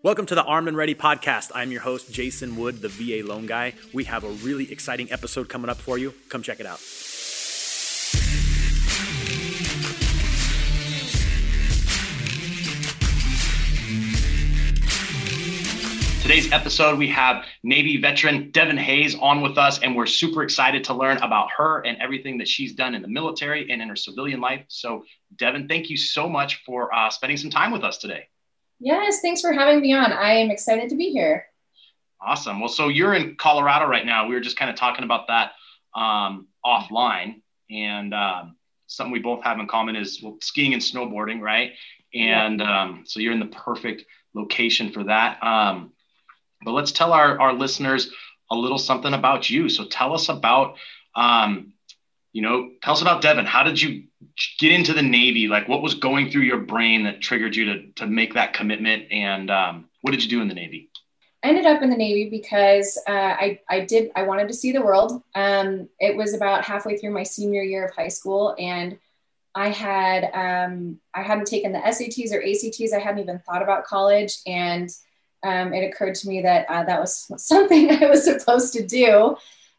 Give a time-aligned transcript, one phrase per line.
[0.00, 1.50] Welcome to the Armed and Ready podcast.
[1.56, 3.72] I'm your host, Jason Wood, the VA loan guy.
[3.92, 6.14] We have a really exciting episode coming up for you.
[6.28, 6.78] Come check it out.
[16.22, 20.84] Today's episode, we have Navy veteran Devin Hayes on with us, and we're super excited
[20.84, 23.96] to learn about her and everything that she's done in the military and in her
[23.96, 24.64] civilian life.
[24.68, 25.02] So,
[25.34, 28.28] Devin, thank you so much for uh, spending some time with us today.
[28.80, 30.12] Yes, thanks for having me on.
[30.12, 31.46] I am excited to be here.
[32.20, 32.60] Awesome.
[32.60, 34.28] Well, so you're in Colorado right now.
[34.28, 35.52] We were just kind of talking about that
[35.94, 41.40] um, offline, and um, something we both have in common is well, skiing and snowboarding,
[41.40, 41.72] right?
[42.14, 45.42] And um, so you're in the perfect location for that.
[45.42, 45.92] Um,
[46.64, 48.10] but let's tell our, our listeners
[48.50, 49.68] a little something about you.
[49.68, 50.76] So tell us about,
[51.14, 51.72] um,
[52.32, 53.46] you know, tell us about Devin.
[53.46, 54.07] How did you
[54.58, 55.48] get into the Navy?
[55.48, 59.10] Like, what was going through your brain that triggered you to, to make that commitment?
[59.10, 60.90] And um, what did you do in the Navy?
[61.44, 64.72] I ended up in the Navy because uh, I, I did, I wanted to see
[64.72, 65.22] the world.
[65.34, 68.56] Um, it was about halfway through my senior year of high school.
[68.58, 68.98] And
[69.54, 72.92] I had, um, I hadn't taken the SATs or ACTs.
[72.92, 74.38] I hadn't even thought about college.
[74.46, 74.90] And
[75.44, 79.36] um, it occurred to me that uh, that was something I was supposed to do.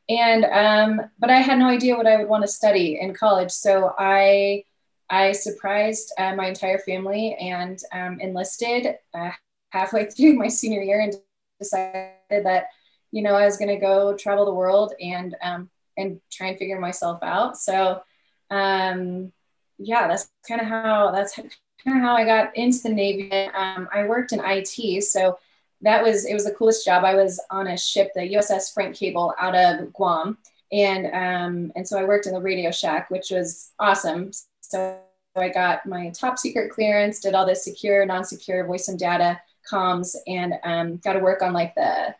[0.09, 3.51] And, um, but I had no idea what I would want to study in college.
[3.51, 4.63] So I,
[5.07, 9.29] I surprised uh, my entire family and um, enlisted uh,
[9.69, 11.13] halfway through my senior year and
[11.59, 12.67] decided that,
[13.11, 16.57] you know, I was going to go travel the world and, um, and try and
[16.57, 17.57] figure myself out.
[17.57, 18.01] So,
[18.49, 19.31] um,
[19.77, 23.31] yeah, that's kind of how, that's kind of how I got into the Navy.
[23.31, 25.03] Um, I worked in IT.
[25.03, 25.37] So
[25.81, 27.03] that was it was the coolest job.
[27.03, 30.37] I was on a ship, the USS Frank Cable, out of Guam,
[30.71, 34.31] and um, and so I worked in the Radio Shack, which was awesome.
[34.61, 34.99] So
[35.35, 40.15] I got my top secret clearance, did all this secure, non-secure voice and data comms,
[40.27, 42.13] and um, got to work on like the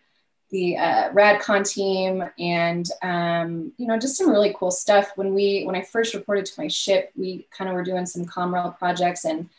[0.52, 5.64] the uh, radcon team and um, you know just some really cool stuff when we
[5.64, 9.26] when i first reported to my ship we kind of were doing some comrel projects
[9.26, 9.50] and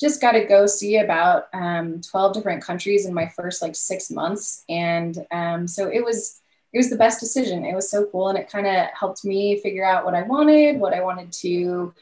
[0.00, 4.10] just got to go see about um, 12 different countries in my first like six
[4.10, 4.64] months.
[4.68, 6.40] And um, so it was
[6.72, 7.64] it was the best decision.
[7.64, 8.28] It was so cool.
[8.28, 11.92] And it kind of helped me figure out what i wanted what i wanted to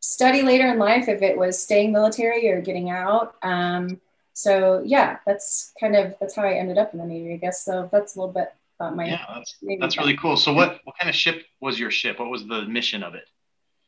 [0.00, 3.34] study later in life if it was staying military or getting out.
[3.42, 4.00] Um,
[4.34, 7.64] so yeah that's kind of that's how i ended up in the navy i guess.
[7.64, 10.36] So that's a little bit about my yeah that's, that's really cool.
[10.36, 12.20] So what what kind of ship was your ship?
[12.20, 13.24] What was the mission of it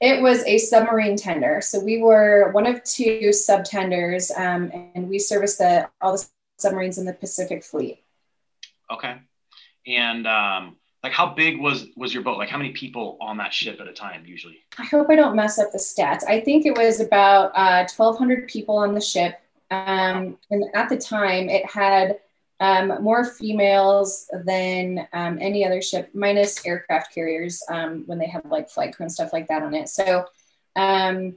[0.04, 1.60] it was a submarine tender.
[1.62, 6.26] So we were one of two subtenders, um, and we serviced the all the
[6.58, 8.02] submarines in the Pacific Fleet.
[8.90, 9.16] Okay,
[9.86, 12.36] and um, like how big was was your boat?
[12.36, 14.58] Like how many people on that ship at a time usually?
[14.78, 16.22] I hope I don't mess up the stats.
[16.28, 19.40] I think it was about uh, 1,200 people on the ship,
[19.70, 22.18] um, and at the time it had
[22.60, 28.44] um, more females than um, any other ship, minus aircraft carriers um, when they have
[28.46, 29.88] like flight crew and stuff like that on it.
[29.88, 30.26] So,
[30.76, 31.36] um,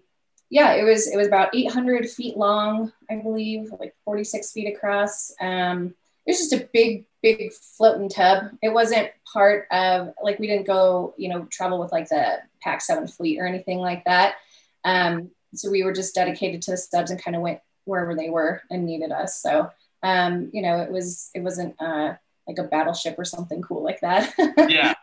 [0.50, 5.34] yeah, it was it was about 800 feet long, I believe, like 46 feet across.
[5.42, 5.96] Um,
[6.26, 8.52] it was just a big, big floating tub.
[8.62, 12.82] It wasn't part of like we didn't go, you know, travel with like the Pac
[12.82, 14.36] Seven fleet or anything like that.
[14.86, 18.30] Um, so we were just dedicated to the subs and kind of went wherever they
[18.30, 19.42] were and needed us.
[19.42, 19.70] So
[20.08, 22.14] um, you know, it was it wasn't uh,
[22.48, 24.34] like a battleship or something cool like that.
[24.70, 24.94] yeah,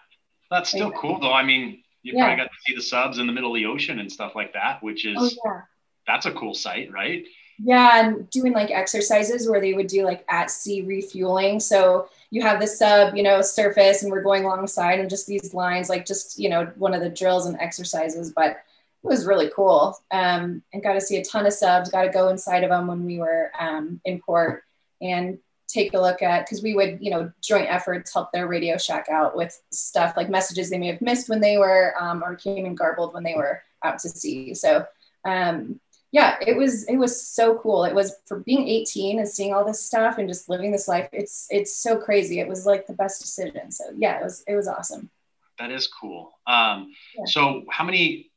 [0.51, 1.33] that's still cool though.
[1.33, 2.25] I mean, you yeah.
[2.25, 4.55] probably got to see the subs in the middle of the ocean and stuff like
[4.55, 5.61] that, which is oh, yeah.
[6.07, 7.25] that's a cool sight, right?
[7.63, 11.61] Yeah, and doing like exercises where they would do like at sea refueling.
[11.61, 15.53] So you have the sub, you know, surface, and we're going alongside, and just these
[15.53, 19.51] lines, like just you know, one of the drills and exercises, but it was really
[19.55, 22.71] cool um, and got to see a ton of subs got to go inside of
[22.71, 24.65] them when we were um, in port
[25.05, 28.77] and take a look at because we would you know joint efforts help their radio
[28.77, 32.37] shack out with stuff like messages they may have missed when they were um, or
[32.37, 34.55] came in garbled when they were out to sea.
[34.55, 34.87] So
[35.25, 35.81] um,
[36.13, 37.85] yeah it was it was so cool.
[37.85, 41.09] It was for being 18 and seeing all this stuff and just living this life
[41.13, 42.41] it's it's so crazy.
[42.41, 43.71] It was like the best decision.
[43.71, 45.11] So yeah it was it was awesome.
[45.59, 46.33] That is cool.
[46.47, 47.25] Um, yeah.
[47.27, 48.31] so how many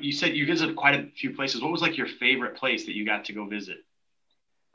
[0.00, 1.60] you said you visited quite a few places.
[1.60, 3.78] What was like your favorite place that you got to go visit?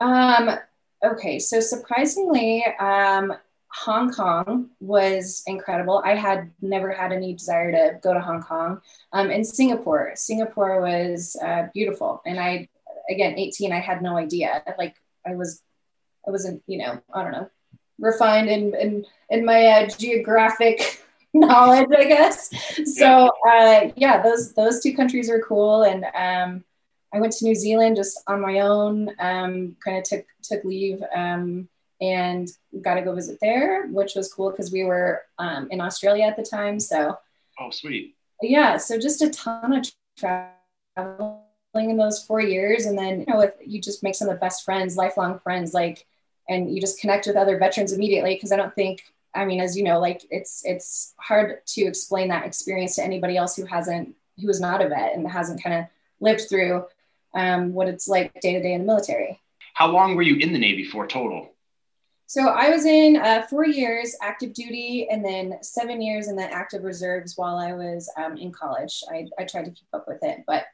[0.00, 0.58] Um
[1.04, 3.34] Okay, so surprisingly, um,
[3.68, 6.00] Hong Kong was incredible.
[6.04, 8.80] I had never had any desire to go to Hong Kong.
[9.12, 12.22] Um, and Singapore, Singapore was uh, beautiful.
[12.24, 12.68] And I,
[13.10, 14.62] again, 18, I had no idea.
[14.78, 14.94] Like
[15.26, 15.60] I was,
[16.26, 17.50] I wasn't, you know, I don't know,
[17.98, 21.04] refined in in, in my uh, geographic
[21.34, 22.50] knowledge, I guess.
[22.96, 25.82] So uh, yeah, those those two countries are cool.
[25.82, 26.64] And um,
[27.14, 31.00] I went to New Zealand just on my own, um, kind of took took leave
[31.14, 31.68] um,
[32.00, 32.48] and
[32.82, 36.36] got to go visit there, which was cool because we were um, in Australia at
[36.36, 36.80] the time.
[36.80, 37.16] So,
[37.60, 38.16] oh, sweet.
[38.42, 39.86] Yeah, so just a ton of
[40.18, 41.38] traveling
[41.76, 44.40] in those four years, and then you know, with you just make some of the
[44.40, 46.06] best friends, lifelong friends, like,
[46.48, 48.34] and you just connect with other veterans immediately.
[48.34, 49.04] Because I don't think,
[49.36, 53.36] I mean, as you know, like it's it's hard to explain that experience to anybody
[53.36, 55.84] else who hasn't who is not a vet and hasn't kind of
[56.18, 56.84] lived through
[57.34, 59.40] um, what it's like day to day in the military.
[59.74, 61.54] How long were you in the Navy for total?
[62.26, 66.50] So I was in uh, four years active duty and then seven years in the
[66.50, 69.02] active reserves while I was um, in college.
[69.10, 70.64] I, I tried to keep up with it, but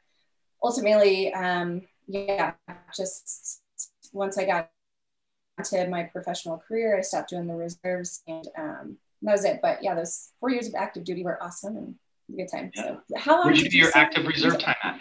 [0.63, 2.53] ultimately, um, yeah,
[2.95, 3.61] just
[4.13, 4.69] once I got
[5.65, 9.59] to my professional career, I stopped doing the reserves and um, that was it.
[9.61, 11.95] But yeah, those four years of active duty were awesome and
[12.29, 12.71] a good time.
[12.73, 12.83] Yeah.
[12.83, 14.99] So how long Where'd you do your active reserve time at?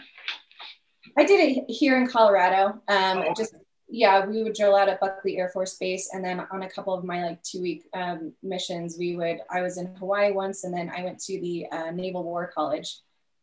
[1.17, 2.81] I did it here in Colorado.
[2.89, 3.35] Um, oh.
[3.37, 3.55] Just
[3.93, 6.95] yeah, we would drill out at Buckley Air Force Base, and then on a couple
[6.95, 9.39] of my like two week um, missions, we would.
[9.51, 12.99] I was in Hawaii once, and then I went to the uh, Naval War College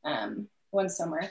[0.05, 1.29] um, one summer.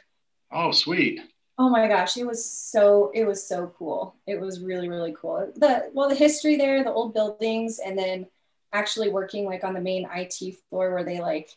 [0.52, 1.20] Oh, sweet!
[1.58, 4.14] Oh my gosh, it was so it was so cool.
[4.26, 5.50] It was really really cool.
[5.56, 8.26] The well, the history there, the old buildings, and then
[8.72, 11.48] actually working like on the main IT floor where they like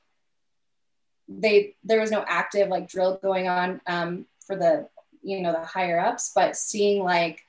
[1.27, 4.89] they there was no active like drill going on um, for the
[5.21, 7.45] you know the higher ups, but seeing like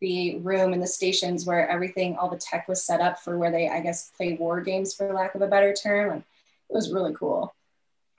[0.00, 3.50] the room and the stations where everything, all the tech was set up for where
[3.50, 6.12] they, I guess, play war games for lack of a better term.
[6.12, 6.20] And
[6.68, 7.54] it was really cool.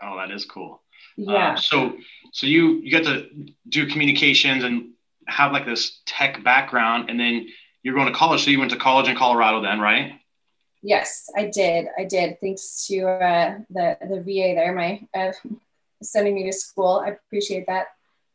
[0.01, 0.81] Oh, that is cool.
[1.15, 1.51] Yeah.
[1.51, 1.97] Um, so,
[2.31, 3.27] so you you get to
[3.67, 4.91] do communications and
[5.27, 7.47] have like this tech background, and then
[7.83, 8.43] you're going to college.
[8.43, 10.13] So you went to college in Colorado, then, right?
[10.81, 11.87] Yes, I did.
[11.97, 12.39] I did.
[12.39, 15.33] Thanks to uh, the the VA there, my uh,
[16.01, 17.03] sending me to school.
[17.05, 17.87] I appreciate that.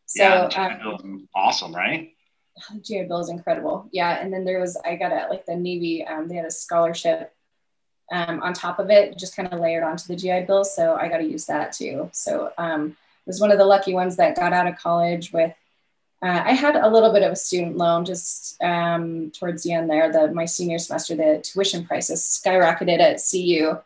[0.07, 2.13] So, yeah, um, awesome, right?
[2.83, 3.89] GI Bill is incredible.
[3.93, 4.19] Yeah.
[4.21, 7.35] And then there was, I got a, like the Navy, um, they had a scholarship
[8.13, 10.65] um, on top of it, just kind of layered onto the GI Bill.
[10.65, 12.09] So I got to use that too.
[12.13, 15.55] So um, was one of the lucky ones that got out of college with,
[16.23, 19.91] uh, I had a little bit of a student loan just um, towards the end
[19.91, 20.11] there.
[20.11, 23.79] The my senior semester, the tuition prices skyrocketed at CU,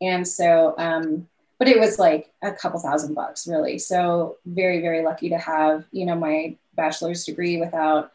[0.00, 3.78] and so um, but it was like a couple thousand bucks really.
[3.78, 8.12] So very very lucky to have you know my bachelor's degree without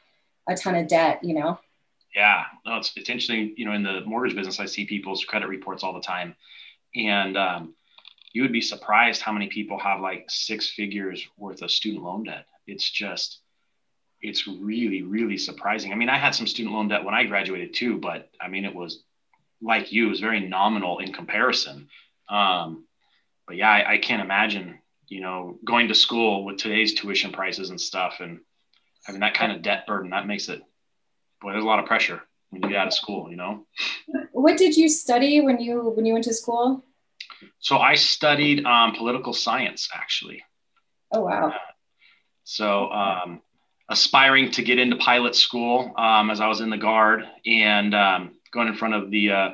[0.47, 1.59] a ton of debt, you know?
[2.15, 3.53] Yeah, no, it's, it's interesting.
[3.57, 6.35] You know, in the mortgage business, I see people's credit reports all the time.
[6.95, 7.73] And um,
[8.33, 12.23] you would be surprised how many people have like six figures worth of student loan
[12.23, 12.45] debt.
[12.67, 13.39] It's just,
[14.21, 15.91] it's really, really surprising.
[15.91, 18.65] I mean, I had some student loan debt when I graduated too, but I mean,
[18.65, 19.03] it was
[19.61, 21.87] like you, it was very nominal in comparison.
[22.29, 22.85] Um,
[23.51, 27.69] but yeah, I, I can't imagine, you know, going to school with today's tuition prices
[27.69, 28.39] and stuff and
[29.03, 30.61] having that kind of debt burden that makes it
[31.41, 33.65] boy there's a lot of pressure when you get out of school you know?
[34.31, 36.85] What did you study when you when you went to school?
[37.59, 40.41] So i studied um, political science actually.
[41.11, 41.49] Oh wow.
[41.49, 41.57] Uh,
[42.45, 43.41] so um,
[43.89, 48.31] aspiring to get into pilot school um, as i was in the guard and um,
[48.53, 49.49] going in front of the uh,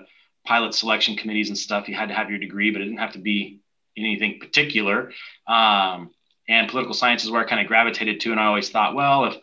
[0.46, 3.14] pilot selection committees and stuff you had to have your degree but it didn't have
[3.14, 3.60] to be
[4.06, 5.12] anything particular
[5.48, 6.12] um,
[6.48, 8.32] and political science is where I kind of gravitated to.
[8.32, 9.36] And I always thought, well, if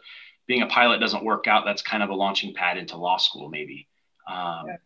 [0.47, 3.49] being a pilot doesn't work out, that's kind of a launching pad into law school,
[3.49, 3.89] maybe.
[4.29, 4.77] Um, yeah.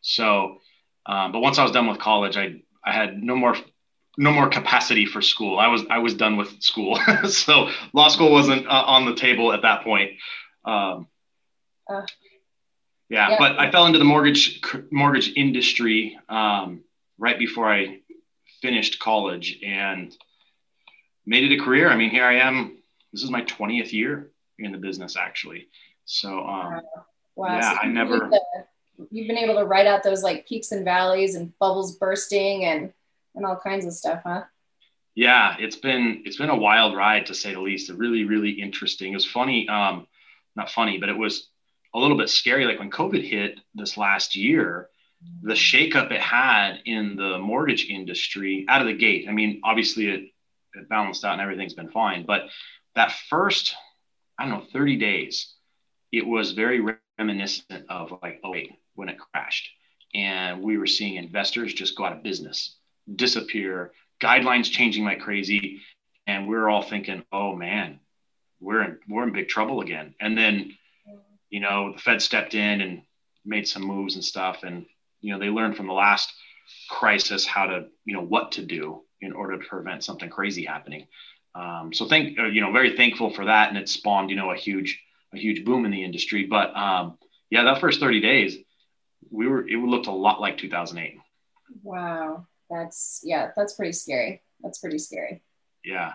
[0.00, 0.58] So,
[1.06, 3.54] um, but once I was done with college, I I had no more
[4.16, 5.58] no more capacity for school.
[5.58, 6.98] I was I was done with school,
[7.28, 10.12] so law school wasn't uh, on the table at that point.
[10.64, 11.06] Um,
[11.88, 12.02] uh,
[13.08, 14.60] yeah, yeah, but I fell into the mortgage
[14.90, 16.82] mortgage industry um,
[17.18, 18.00] right before I
[18.62, 20.16] finished college, and
[21.26, 21.88] made it a career.
[21.90, 22.78] I mean, here I am.
[23.12, 25.68] This is my 20th year in the business, actually.
[26.04, 26.80] So, um,
[27.36, 27.56] wow.
[27.56, 28.30] yeah, so I never.
[29.10, 32.92] You've been able to write out those like peaks and valleys and bubbles bursting and
[33.34, 34.42] and all kinds of stuff, huh?
[35.14, 37.90] Yeah, it's been it's been a wild ride to say the least.
[37.90, 39.12] Really really interesting.
[39.12, 40.06] It was funny, um,
[40.56, 41.48] not funny, but it was
[41.94, 42.66] a little bit scary.
[42.66, 44.88] Like when COVID hit this last year,
[45.42, 49.26] the shakeup it had in the mortgage industry out of the gate.
[49.28, 50.30] I mean, obviously it
[50.74, 52.24] it balanced out and everything's been fine.
[52.24, 52.48] But
[52.94, 53.74] that first,
[54.38, 55.52] I don't know, 30 days,
[56.12, 59.68] it was very reminiscent of like 08 when it crashed.
[60.14, 62.76] And we were seeing investors just go out of business,
[63.14, 65.80] disappear, guidelines changing like crazy.
[66.26, 68.00] And we are all thinking, oh man,
[68.60, 70.14] we're in, we're in big trouble again.
[70.20, 70.76] And then,
[71.48, 73.02] you know, the Fed stepped in and
[73.44, 74.62] made some moves and stuff.
[74.62, 74.86] And,
[75.20, 76.32] you know, they learned from the last
[76.88, 81.06] crisis how to, you know, what to do in order to prevent something crazy happening.
[81.54, 84.50] Um, so thank uh, you know very thankful for that, and it spawned you know
[84.50, 85.02] a huge
[85.34, 86.46] a huge boom in the industry.
[86.46, 87.18] But um,
[87.50, 88.56] yeah, that first 30 days,
[89.30, 91.18] we were it looked a lot like 2008.
[91.82, 94.42] Wow, that's yeah, that's pretty scary.
[94.62, 95.42] That's pretty scary.
[95.84, 96.12] Yeah.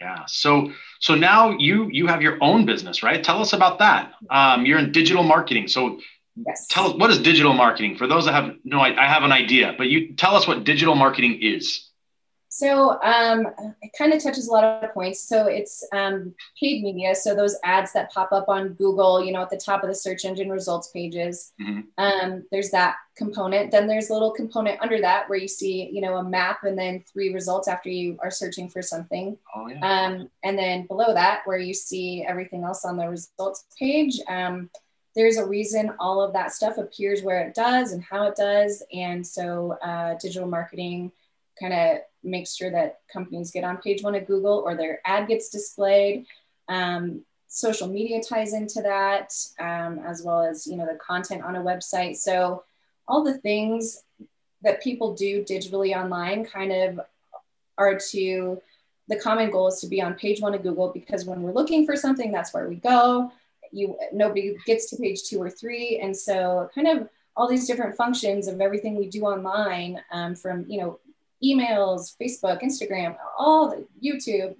[0.00, 0.24] Yeah.
[0.26, 3.22] So so now you you have your own business, right?
[3.22, 4.12] Tell us about that.
[4.30, 5.68] Um, you're in digital marketing.
[5.68, 6.00] So
[6.36, 6.66] yes.
[6.68, 9.32] tell us what is digital marketing for those that have no I, I have an
[9.32, 11.88] idea, but you tell us what digital marketing is.
[12.54, 13.46] So um,
[13.80, 15.26] it kind of touches a lot of points.
[15.26, 17.14] So it's um, paid media.
[17.14, 19.94] So those ads that pop up on Google, you know, at the top of the
[19.94, 21.54] search engine results pages.
[21.58, 21.80] Mm-hmm.
[21.96, 23.70] Um, there's that component.
[23.70, 26.78] Then there's a little component under that where you see, you know, a map and
[26.78, 29.38] then three results after you are searching for something.
[29.56, 29.78] Oh, yeah.
[29.80, 34.20] Um, and then below that, where you see everything else on the results page.
[35.14, 38.82] There's a reason all of that stuff appears where it does and how it does.
[38.92, 41.12] And so uh, digital marketing
[41.60, 45.28] kind of makes sure that companies get on page one of Google or their ad
[45.28, 46.26] gets displayed.
[46.68, 51.56] Um, social media ties into that, um, as well as you know the content on
[51.56, 52.16] a website.
[52.16, 52.64] So
[53.06, 54.04] all the things
[54.62, 57.00] that people do digitally online kind of
[57.76, 58.60] are to
[59.08, 61.84] the common goal is to be on page one of Google because when we're looking
[61.84, 63.30] for something, that's where we go.
[63.72, 67.96] You nobody gets to page two or three, and so kind of all these different
[67.96, 70.98] functions of everything we do online, um, from you know
[71.42, 74.54] emails, Facebook, Instagram, all the YouTube,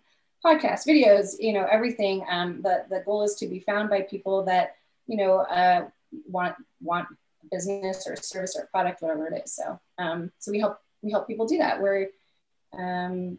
[0.45, 2.25] podcasts, videos, you know, everything.
[2.29, 4.77] Um, the, the goal is to be found by people that,
[5.07, 5.89] you know, uh,
[6.29, 7.09] want, want
[7.51, 9.53] business or service or product, whatever it is.
[9.53, 11.81] So, um, so we help, we help people do that.
[11.81, 12.09] We're
[12.77, 13.39] um,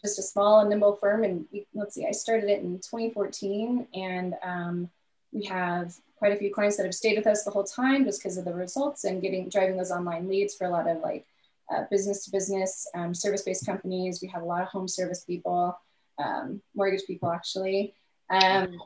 [0.00, 1.24] just a small and nimble firm.
[1.24, 4.90] And we, let's see, I started it in 2014 and um,
[5.32, 8.20] we have quite a few clients that have stayed with us the whole time just
[8.20, 11.26] because of the results and getting, driving those online leads for a lot of like
[11.70, 14.20] uh, business to business, um, service based companies.
[14.20, 15.78] We have a lot of home service people,
[16.18, 17.94] um, mortgage people actually.
[18.28, 18.80] Um,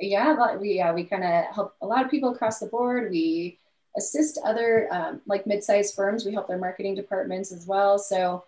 [0.00, 3.10] yeah, we yeah we kind of help a lot of people across the board.
[3.10, 3.58] We
[3.96, 6.24] assist other um, like mid-sized firms.
[6.24, 7.98] We help their marketing departments as well.
[7.98, 8.44] So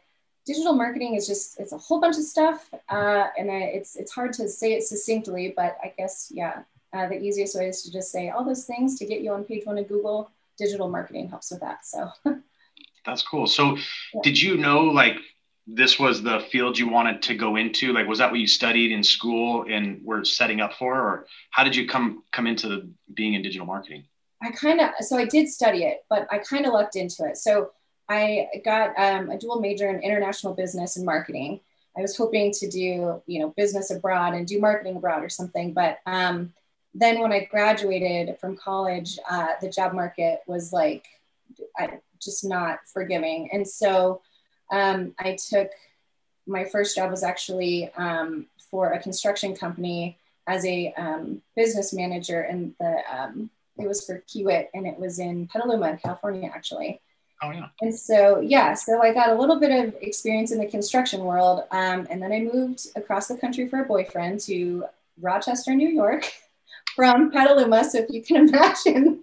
[0.46, 4.12] digital marketing is just it's a whole bunch of stuff, uh, and I, it's it's
[4.12, 7.92] hard to say it succinctly, but I guess yeah, uh, the easiest way is to
[7.92, 10.30] just say all those things to get you on page one of Google.
[10.58, 11.86] Digital marketing helps with that.
[11.86, 12.10] So.
[13.06, 13.46] That's cool.
[13.46, 13.76] So,
[14.14, 14.20] yeah.
[14.22, 15.16] did you know like
[15.66, 17.92] this was the field you wanted to go into?
[17.92, 21.64] Like, was that what you studied in school and were setting up for, or how
[21.64, 24.04] did you come come into the, being in digital marketing?
[24.42, 27.36] I kind of so I did study it, but I kind of lucked into it.
[27.36, 27.70] So
[28.08, 31.60] I got um, a dual major in international business and marketing.
[31.96, 35.72] I was hoping to do you know business abroad and do marketing abroad or something,
[35.72, 36.52] but um,
[36.94, 41.06] then when I graduated from college, uh, the job market was like
[41.78, 43.48] I, just not forgiving.
[43.52, 44.22] And so
[44.70, 45.70] um, I took
[46.46, 52.40] my first job was actually um, for a construction company as a um, business manager,
[52.40, 57.00] and the um, it was for Kiewit, and it was in Petaluma, California, actually.
[57.42, 57.68] Oh yeah.
[57.80, 61.64] And so yeah, so I got a little bit of experience in the construction world,
[61.70, 64.84] um, and then I moved across the country for a boyfriend to
[65.20, 66.30] Rochester, New York,
[66.94, 67.84] from Petaluma.
[67.84, 69.22] So if you can imagine.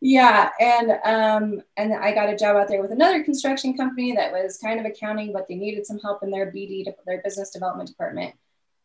[0.00, 4.32] Yeah and um, and i got a job out there with another construction company that
[4.32, 7.88] was kind of accounting but they needed some help in their bd their business development
[7.88, 8.34] department.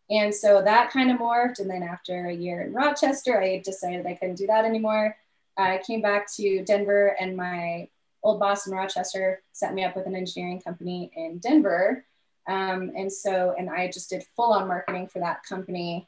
[0.10, 4.06] And so that kind of morphed and then after a year in rochester i decided
[4.06, 5.18] i couldn't do that anymore.
[5.58, 7.90] I came back to denver and my
[8.24, 12.06] old boss in rochester set me up with an engineering company in denver.
[12.48, 16.08] Um, and so and i just did full on marketing for that company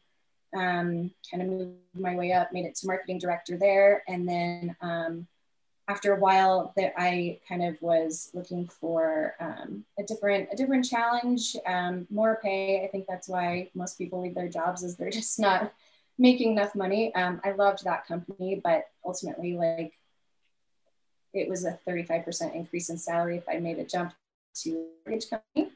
[0.55, 4.03] um, kind of moved my way up, made it to marketing director there.
[4.07, 5.27] And then um,
[5.87, 10.85] after a while that I kind of was looking for um, a different, a different
[10.85, 12.83] challenge, um, more pay.
[12.83, 15.73] I think that's why most people leave their jobs is they're just not
[16.17, 17.13] making enough money.
[17.15, 19.93] Um, I loved that company, but ultimately like
[21.33, 24.13] it was a 35% increase in salary if I made a jump
[24.55, 25.71] to a mortgage company.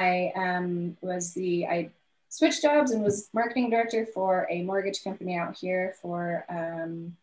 [0.00, 1.90] I um, was the, I
[2.36, 7.16] switched jobs and was marketing director for a mortgage company out here for um,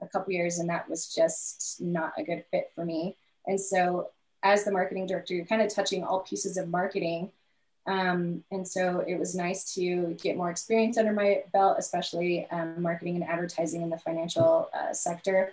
[0.00, 3.16] a couple years, and that was just not a good fit for me.
[3.48, 4.10] And so,
[4.44, 7.32] as the marketing director, you're kind of touching all pieces of marketing.
[7.86, 12.80] Um, and so it was nice to get more experience under my belt, especially um,
[12.80, 15.52] marketing and advertising in the financial uh, sector.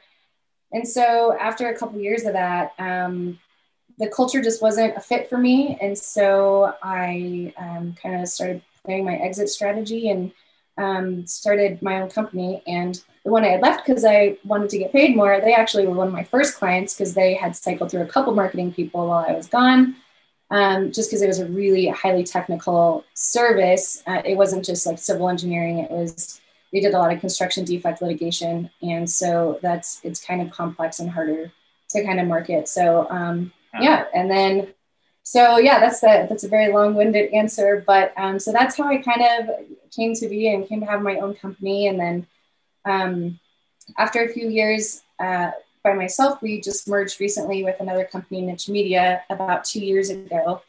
[0.71, 3.39] And so after a couple years of that, um,
[3.97, 5.77] the culture just wasn't a fit for me.
[5.81, 10.31] And so I um, kind of started planning my exit strategy and
[10.77, 12.63] um, started my own company.
[12.67, 15.85] And the one I had left because I wanted to get paid more, they actually
[15.87, 19.07] were one of my first clients because they had cycled through a couple marketing people
[19.07, 19.95] while I was gone.
[20.49, 24.01] um, just because it was a really highly technical service.
[24.07, 26.39] Uh, it wasn't just like civil engineering; it was
[26.71, 30.99] they did a lot of construction defect litigation, and so that's it's kind of complex
[30.99, 31.51] and harder
[31.89, 32.67] to kind of market.
[32.67, 34.73] So um, yeah, and then
[35.27, 38.97] so yeah, that's the that's a very long-winded answer, but um, so that's how I
[38.97, 39.55] kind of
[39.91, 42.27] came to be and came to have my own company, and then
[42.85, 43.39] um,
[43.97, 45.01] after a few years.
[45.19, 45.51] Uh,
[45.87, 46.41] by myself.
[46.41, 50.61] We just merged recently with another company, Niche Media, about two years ago,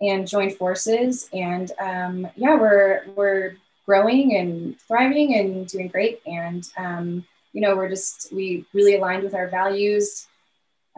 [0.00, 1.28] and joined forces.
[1.32, 3.56] And um, yeah, we're we're
[3.86, 6.20] growing and thriving and doing great.
[6.26, 10.26] And um, you know, we're just we really aligned with our values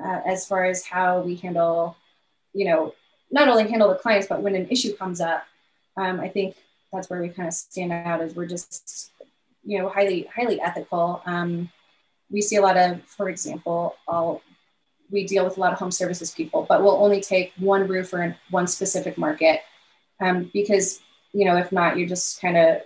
[0.03, 1.97] uh, as far as how we handle,
[2.55, 2.95] you know,
[3.31, 5.45] not only handle the clients, but when an issue comes up,
[5.97, 6.57] um, I think
[6.93, 8.21] that's where we kind of stand out.
[8.21, 9.11] Is we're just
[9.65, 11.23] you know highly highly ethical.
[11.27, 11.71] Um,
[12.31, 14.43] we see a lot of, for example, I'll,
[15.11, 18.23] we deal with a lot of home services people, but we'll only take one roofer
[18.23, 19.61] in one specific market
[20.21, 21.01] um, because,
[21.33, 22.79] you know, if not, you're just kind of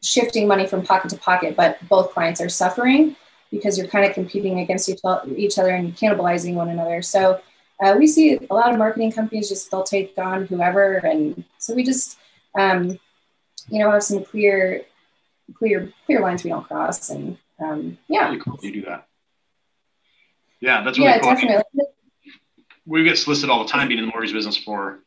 [0.00, 3.16] shifting money from pocket to pocket, but both clients are suffering
[3.50, 7.02] because you're kind of competing against each other and cannibalizing one another.
[7.02, 7.40] So
[7.82, 11.74] uh, we see a lot of marketing companies just they'll take on whoever, and so
[11.74, 12.18] we just
[12.58, 12.98] um,
[13.68, 14.82] you know have some clear
[15.54, 18.26] clear clear lines we don't cross, and um, yeah.
[18.26, 19.06] Really cool you do that.
[20.60, 21.34] Yeah, that's really yeah, cool.
[21.34, 21.84] definitely.
[22.86, 25.00] we get solicited all the time being in the mortgage business for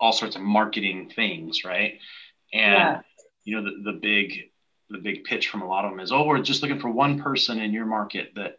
[0.00, 1.98] all sorts of marketing things, right?
[2.52, 3.00] And yeah.
[3.44, 4.50] you know, the, the big
[4.88, 7.20] the big pitch from a lot of them is, oh, we're just looking for one
[7.20, 8.58] person in your market that,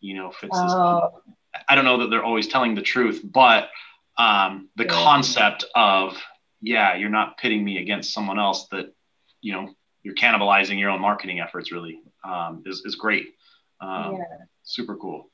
[0.00, 1.10] you know, fits oh.
[1.24, 1.34] this.
[1.68, 3.68] I don't know that they're always telling the truth, but
[4.16, 6.16] um, the concept of,
[6.60, 8.92] yeah, you're not pitting me against someone else that,
[9.40, 13.34] you know, you're cannibalizing your own marketing efforts really um, is, is great.
[13.80, 14.24] Um, yeah.
[14.62, 15.30] Super cool.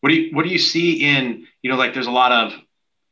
[0.00, 2.52] What do you what do you see in you know like there's a lot of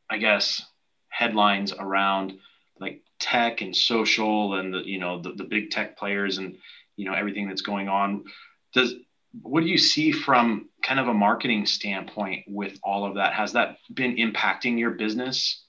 [0.09, 0.63] I guess
[1.09, 2.33] headlines around
[2.79, 6.57] like tech and social and the you know the, the big tech players and
[6.95, 8.25] you know everything that's going on.
[8.73, 8.93] Does
[9.41, 13.33] what do you see from kind of a marketing standpoint with all of that?
[13.33, 15.63] Has that been impacting your business?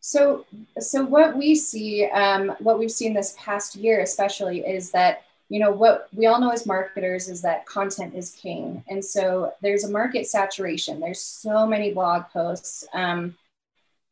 [0.00, 0.46] So,
[0.78, 5.58] so what we see, um, what we've seen this past year, especially, is that you
[5.58, 8.84] know what we all know as marketers is that content is king.
[8.88, 11.00] And so there's a market saturation.
[11.00, 12.86] There's so many blog posts.
[12.94, 13.36] Um,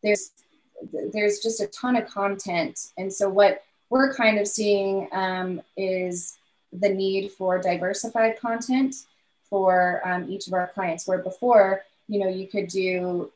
[0.03, 0.33] there's
[1.13, 2.91] there's just a ton of content.
[2.99, 6.37] And so what we're kind of seeing um, is
[6.73, 8.95] the need for diversified content
[9.51, 13.31] for um, each of our clients where before you know you could do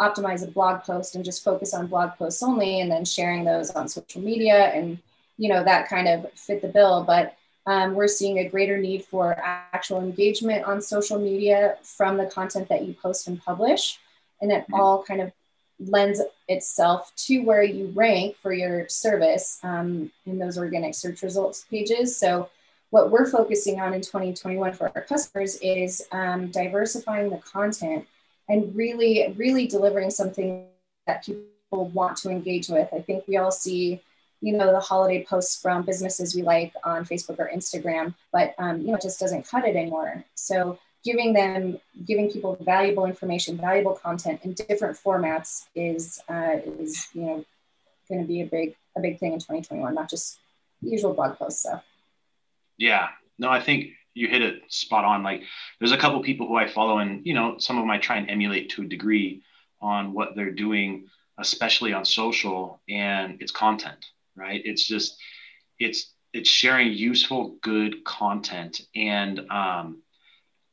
[0.00, 3.70] optimize a blog post and just focus on blog posts only and then sharing those
[3.70, 4.98] on social media and
[5.36, 9.04] you know that kind of fit the bill but um, we're seeing a greater need
[9.04, 14.00] for actual engagement on social media from the content that you post and publish.
[14.40, 14.74] And it mm-hmm.
[14.74, 15.32] all kind of
[15.78, 21.64] lends itself to where you rank for your service um, in those organic search results
[21.70, 22.16] pages.
[22.16, 22.50] So,
[22.92, 28.06] what we're focusing on in 2021 for our customers is um, diversifying the content
[28.50, 30.66] and really, really delivering something
[31.06, 32.92] that people want to engage with.
[32.92, 34.02] I think we all see
[34.42, 38.80] you know the holiday posts from businesses we like on facebook or instagram but um,
[38.80, 43.56] you know it just doesn't cut it anymore so giving them giving people valuable information
[43.56, 47.44] valuable content in different formats is uh, is you know
[48.08, 50.40] going to be a big a big thing in 2021 not just
[50.80, 51.80] usual blog posts so
[52.82, 55.42] yeah no i think you hit it spot on like
[55.78, 58.16] there's a couple people who i follow and you know some of them i try
[58.16, 59.42] and emulate to a degree
[59.80, 61.06] on what they're doing
[61.38, 64.04] especially on social and it's content
[64.36, 64.60] right?
[64.64, 65.16] It's just
[65.78, 70.02] it's it's sharing useful, good content, and um,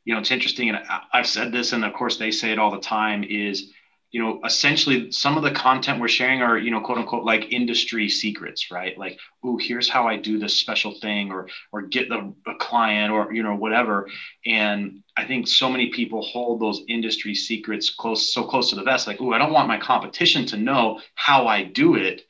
[0.06, 0.70] you know it's interesting.
[0.70, 3.24] And I, I've said this, and of course they say it all the time.
[3.24, 3.72] Is
[4.12, 7.52] you know essentially some of the content we're sharing are you know quote unquote like
[7.52, 12.10] industry secrets right like oh here's how i do this special thing or or get
[12.10, 14.08] the a client or you know whatever
[14.46, 18.84] and i think so many people hold those industry secrets close so close to the
[18.84, 22.24] vest like oh i don't want my competition to know how i do it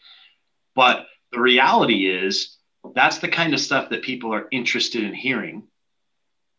[0.75, 2.57] but the reality is
[2.95, 5.63] that's the kind of stuff that people are interested in hearing.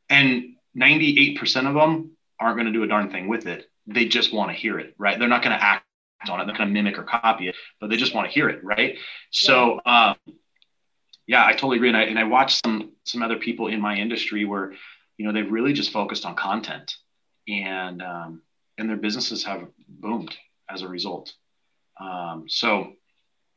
[0.08, 3.66] And 98% of them aren't going to do a darn thing with it.
[3.92, 5.18] They just want to hear it, right?
[5.18, 5.84] They're not going to act
[6.28, 6.46] on it.
[6.46, 8.96] They're going to mimic or copy it, but they just want to hear it, right?
[9.30, 10.16] So, um,
[11.26, 11.88] yeah, I totally agree.
[11.88, 14.72] And I, and I watched some some other people in my industry where,
[15.16, 16.96] you know, they've really just focused on content,
[17.48, 18.42] and um,
[18.78, 20.36] and their businesses have boomed
[20.68, 21.32] as a result.
[22.00, 22.94] Um, so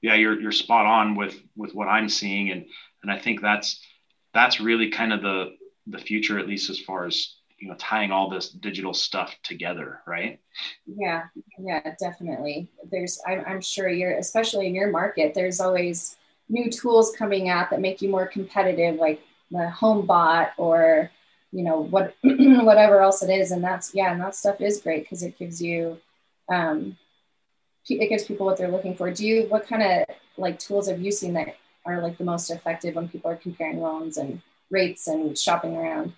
[0.02, 2.66] yeah, you're you're spot on with with what I'm seeing, and
[3.02, 3.80] and I think that's
[4.34, 5.56] that's really kind of the
[5.88, 10.00] the future, at least as far as you know tying all this digital stuff together
[10.06, 10.40] right?
[10.86, 11.24] Yeah
[11.60, 12.70] yeah definitely.
[12.92, 16.18] There's i'm, I'm sure you're especially in your market there's always
[16.50, 21.10] new tools coming out that make you more competitive like the homebot or
[21.54, 23.52] you know what whatever else it is.
[23.52, 26.00] And that's yeah and that stuff is great because it gives you
[26.50, 26.98] um
[27.90, 29.12] it gives people what they're looking for.
[29.12, 32.50] Do you what kind of like tools have you seen that are like the most
[32.50, 36.14] effective when people are comparing loans and rates and shopping around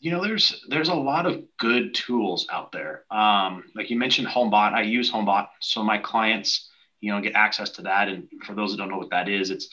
[0.00, 3.04] you know there's there's a lot of good tools out there.
[3.10, 4.72] Um, like you mentioned homebot.
[4.72, 8.08] I use homebot so my clients you know get access to that.
[8.08, 9.68] And for those that don't know what that is it's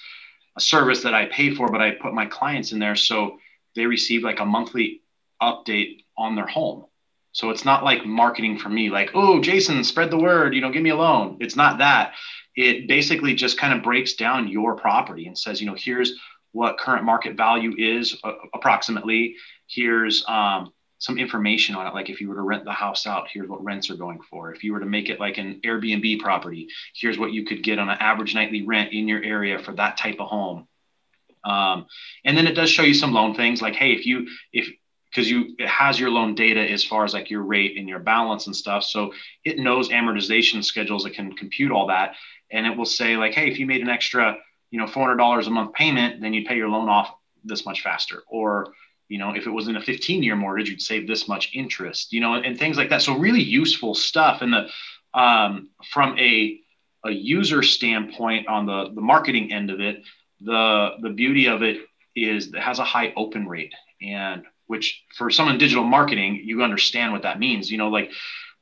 [0.58, 2.96] a service that i pay for but i put my clients in there.
[2.96, 3.38] So
[3.76, 5.02] they receive like a monthly
[5.42, 6.86] update on their home.
[7.34, 10.72] So it's not like marketing for me like oh jason spread the word you know
[10.72, 11.38] give me a loan.
[11.40, 12.14] It's not that.
[12.56, 16.14] It basically just kind of breaks down your property and says you know here's
[16.56, 19.36] what current market value is uh, approximately
[19.68, 21.94] here's um, some information on it.
[21.94, 24.54] Like if you were to rent the house out, here's what rents are going for.
[24.54, 27.80] If you were to make it like an Airbnb property, here's what you could get
[27.80, 30.68] on an average nightly rent in your area for that type of home.
[31.44, 31.86] Um,
[32.24, 34.68] and then it does show you some loan things like, hey, if you if
[35.10, 38.00] because you it has your loan data as far as like your rate and your
[38.00, 41.06] balance and stuff, so it knows amortization schedules.
[41.06, 42.16] It can compute all that,
[42.52, 44.38] and it will say like, hey, if you made an extra,
[44.72, 47.66] you know, four hundred dollars a month payment, then you'd pay your loan off this
[47.66, 48.74] much faster, or
[49.08, 52.12] you know if it was in a 15 year mortgage you'd save this much interest
[52.12, 53.02] you know and, and things like that.
[53.02, 54.42] So really useful stuff.
[54.42, 56.60] And the um, from a
[57.06, 60.04] a user standpoint on the the marketing end of it
[60.42, 61.78] the the beauty of it
[62.16, 63.74] is it has a high open rate.
[64.02, 67.70] And which for someone in digital marketing you understand what that means.
[67.70, 68.12] You know like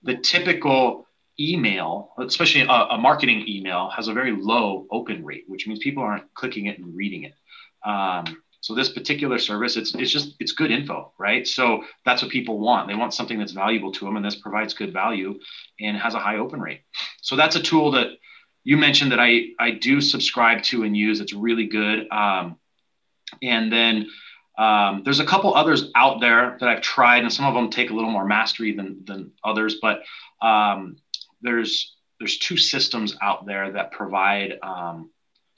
[0.04, 1.08] the typical
[1.40, 6.04] email especially a, a marketing email has a very low open rate which means people
[6.04, 7.34] aren't clicking it and reading it.
[7.86, 11.46] Um, so this particular service, it's it's just it's good info, right?
[11.46, 12.88] So that's what people want.
[12.88, 15.38] They want something that's valuable to them, and this provides good value
[15.82, 16.80] and has a high open rate.
[17.22, 18.08] So that's a tool that
[18.64, 21.20] you mentioned that I I do subscribe to and use.
[21.20, 22.10] It's really good.
[22.10, 22.56] Um,
[23.42, 24.08] and then
[24.58, 27.90] um, there's a couple others out there that I've tried, and some of them take
[27.90, 29.80] a little more mastery than than others.
[29.82, 30.04] But
[30.42, 30.96] um,
[31.42, 35.10] there's there's two systems out there that provide um,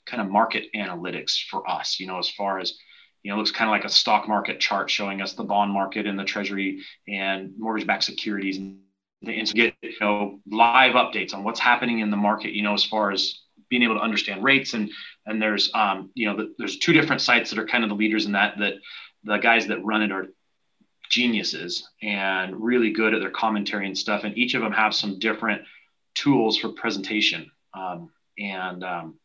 [0.06, 2.00] kind of market analytics for us.
[2.00, 2.76] You know, as far as
[3.26, 6.06] you know, looks kind of like a stock market chart showing us the bond market
[6.06, 8.56] and the treasury and mortgage-backed securities.
[8.58, 8.78] And,
[9.26, 12.52] and get you know live updates on what's happening in the market.
[12.52, 14.74] You know, as far as being able to understand rates.
[14.74, 14.92] And
[15.26, 17.96] and there's um, you know the, there's two different sites that are kind of the
[17.96, 18.74] leaders in that that
[19.24, 20.28] the guys that run it are
[21.10, 24.22] geniuses and really good at their commentary and stuff.
[24.22, 25.62] And each of them have some different
[26.14, 27.50] tools for presentation.
[27.74, 29.18] Um, and um,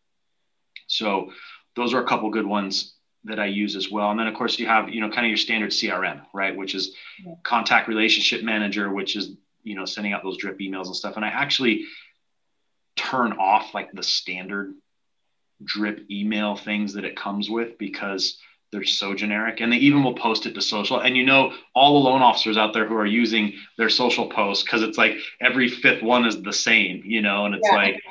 [0.88, 1.32] so
[1.76, 4.10] those are a couple good ones that I use as well.
[4.10, 6.56] And then of course you have, you know, kind of your standard CRM, right?
[6.56, 7.36] Which is yeah.
[7.44, 11.16] contact relationship manager, which is, you know, sending out those drip emails and stuff.
[11.16, 11.86] And I actually
[12.96, 14.74] turn off like the standard
[15.64, 18.40] drip email things that it comes with because
[18.72, 21.94] they're so generic and they even will post it to social and you know all
[22.02, 25.68] the loan officers out there who are using their social posts because it's like every
[25.68, 27.76] fifth one is the same you know and it's yeah.
[27.76, 28.02] like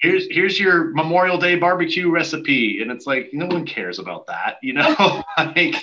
[0.00, 4.56] here's here's your Memorial Day barbecue recipe, and it's like no one cares about that,
[4.62, 5.22] you know.
[5.38, 5.76] like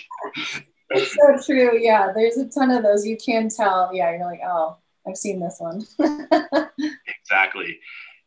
[0.89, 1.77] it's so true.
[1.79, 3.05] Yeah, there's a ton of those.
[3.05, 3.91] You can tell.
[3.93, 4.77] Yeah, you're like, oh,
[5.07, 5.85] I've seen this one.
[7.21, 7.79] exactly.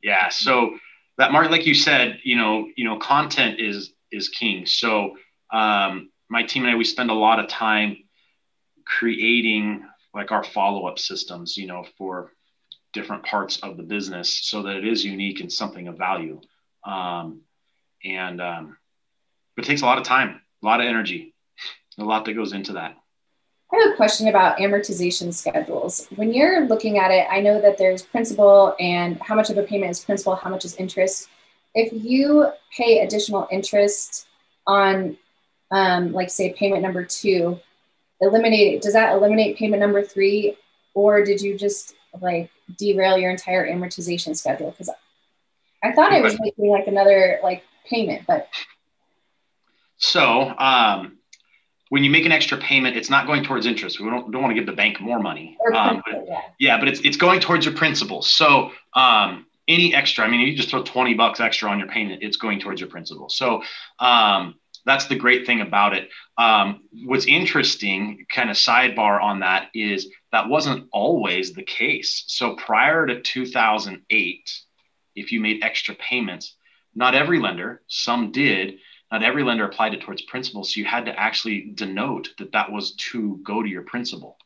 [0.02, 0.28] Yeah.
[0.28, 0.78] So
[1.18, 4.66] that mark, like you said, you know, you know, content is is king.
[4.66, 5.16] So
[5.52, 7.96] um, my team and I, we spend a lot of time
[8.86, 12.32] creating like our follow up systems, you know, for
[12.92, 16.40] different parts of the business so that it is unique and something of value.
[16.84, 17.42] Um,
[18.04, 18.76] and um,
[19.56, 21.34] it takes a lot of time, a lot of energy,
[21.98, 22.96] a lot that goes into that.
[23.72, 26.08] I have a question about amortization schedules.
[26.16, 29.62] When you're looking at it, I know that there's principal and how much of a
[29.62, 31.28] payment is principal, how much is interest.
[31.74, 34.26] If you pay additional interest
[34.66, 35.16] on,
[35.70, 37.60] um, like say, payment number two,
[38.20, 40.56] eliminate does that eliminate payment number three,
[40.94, 44.90] or did you just like derail your entire amortization schedule because
[45.82, 48.48] I thought I was making like another like payment, but
[49.96, 51.18] so um,
[51.90, 54.00] when you make an extra payment, it's not going towards interest.
[54.00, 55.56] We don't, don't want to give the bank more money.
[55.74, 56.40] Um, but, yeah.
[56.58, 56.78] yeah.
[56.78, 58.22] but it's it's going towards your principal.
[58.22, 62.22] So um, any extra, I mean, you just throw 20 bucks extra on your payment,
[62.22, 63.28] it's going towards your principal.
[63.28, 63.62] So
[64.84, 66.08] that's the great thing about it.
[66.38, 72.24] Um, what's interesting, kind of sidebar on that, is that wasn't always the case.
[72.28, 74.50] So prior to 2008,
[75.14, 76.56] if you made extra payments,
[76.94, 78.78] not every lender, some did,
[79.12, 80.64] not every lender applied it towards principal.
[80.64, 84.36] So you had to actually denote that that was to go to your principal.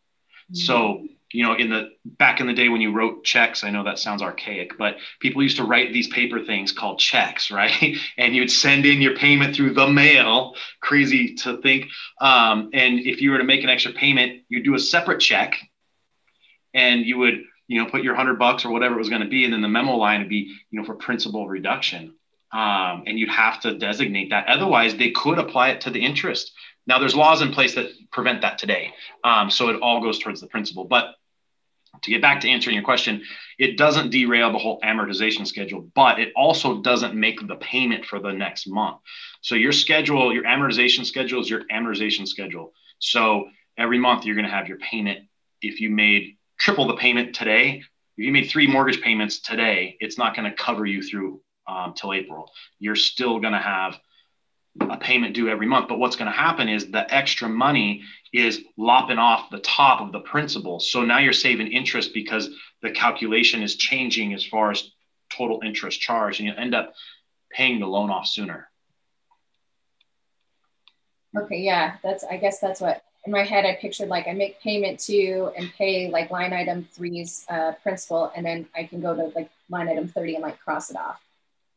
[0.51, 0.57] Mm-hmm.
[0.57, 3.83] So, you know, in the back in the day when you wrote checks, I know
[3.83, 7.97] that sounds archaic, but people used to write these paper things called checks, right?
[8.17, 10.55] and you'd send in your payment through the mail.
[10.81, 11.87] Crazy to think.
[12.21, 15.59] Um, and if you were to make an extra payment, you'd do a separate check
[16.73, 19.29] and you would, you know, put your hundred bucks or whatever it was going to
[19.29, 19.45] be.
[19.45, 22.15] And then the memo line would be, you know, for principal reduction.
[22.53, 24.47] Um, and you'd have to designate that.
[24.47, 26.53] Otherwise, they could apply it to the interest.
[26.87, 28.93] Now, there's laws in place that prevent that today.
[29.25, 30.85] Um, so it all goes towards the principal.
[30.85, 31.17] But
[32.03, 33.23] to get back to answering your question,
[33.59, 38.19] it doesn't derail the whole amortization schedule, but it also doesn't make the payment for
[38.19, 38.99] the next month.
[39.43, 42.73] So your schedule, your amortization schedule is your amortization schedule.
[42.99, 45.21] So every month you're going to have your payment.
[45.63, 47.83] If you made triple the payment today,
[48.17, 51.95] if you made three mortgage payments today, it's not going to cover you through um,
[51.95, 52.51] till April.
[52.79, 53.99] You're still going to have
[54.81, 55.89] a payment due every month.
[55.89, 58.03] But what's going to happen is the extra money
[58.35, 60.81] is lopping off the top of the principal.
[60.81, 62.51] So now you're saving interest because
[62.83, 64.91] the calculation is changing as far as
[65.31, 66.95] total interest charge, and you end up
[67.51, 68.69] paying the loan off sooner.
[71.37, 74.61] Okay, yeah, that's I guess that's what in my head I pictured like I make
[74.61, 79.15] payment two and pay like line item three's uh, principal, and then I can go
[79.15, 81.21] to like line item 30 and like cross it off.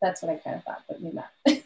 [0.01, 1.29] That's what I kind of thought, but maybe not.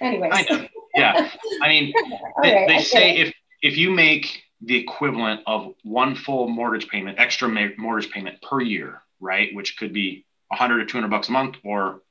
[0.00, 0.32] Anyways.
[0.34, 0.66] I know.
[0.94, 1.30] Yeah.
[1.62, 1.92] I mean,
[2.42, 7.18] they, right, they say if if you make the equivalent of one full mortgage payment,
[7.18, 11.56] extra mortgage payment per year, right, which could be 100 or 200 bucks a month,
[11.64, 12.02] or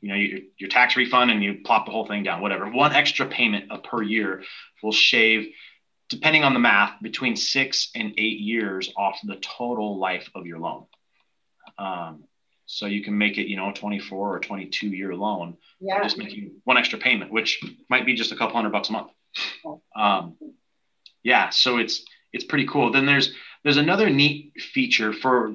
[0.00, 2.70] you know your, your tax refund and you plop the whole thing down, whatever.
[2.70, 4.42] One extra payment per year
[4.82, 5.52] will shave,
[6.08, 10.58] depending on the math, between six and eight years off the total life of your
[10.58, 10.86] loan.
[11.78, 12.24] Um,
[12.66, 16.02] so you can make it, you know, a 24 or 22 year loan yeah.
[16.02, 19.10] just making one extra payment, which might be just a couple hundred bucks a month.
[19.96, 20.36] Um,
[21.22, 22.92] yeah, so it's it's pretty cool.
[22.92, 25.54] Then there's there's another neat feature for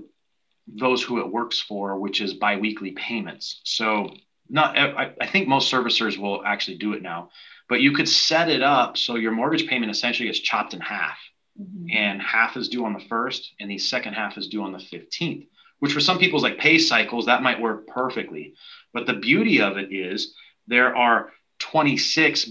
[0.67, 3.61] those who it works for, which is biweekly payments.
[3.63, 4.15] So
[4.49, 7.29] not I, I think most servicers will actually do it now,
[7.69, 11.17] but you could set it up so your mortgage payment essentially is chopped in half.
[11.59, 11.87] Mm-hmm.
[11.95, 14.77] And half is due on the first, and the second half is due on the
[14.77, 15.47] 15th
[15.79, 18.53] which for some people's like pay cycles, that might work perfectly.
[18.93, 20.33] But the beauty of it is
[20.67, 22.49] there are 26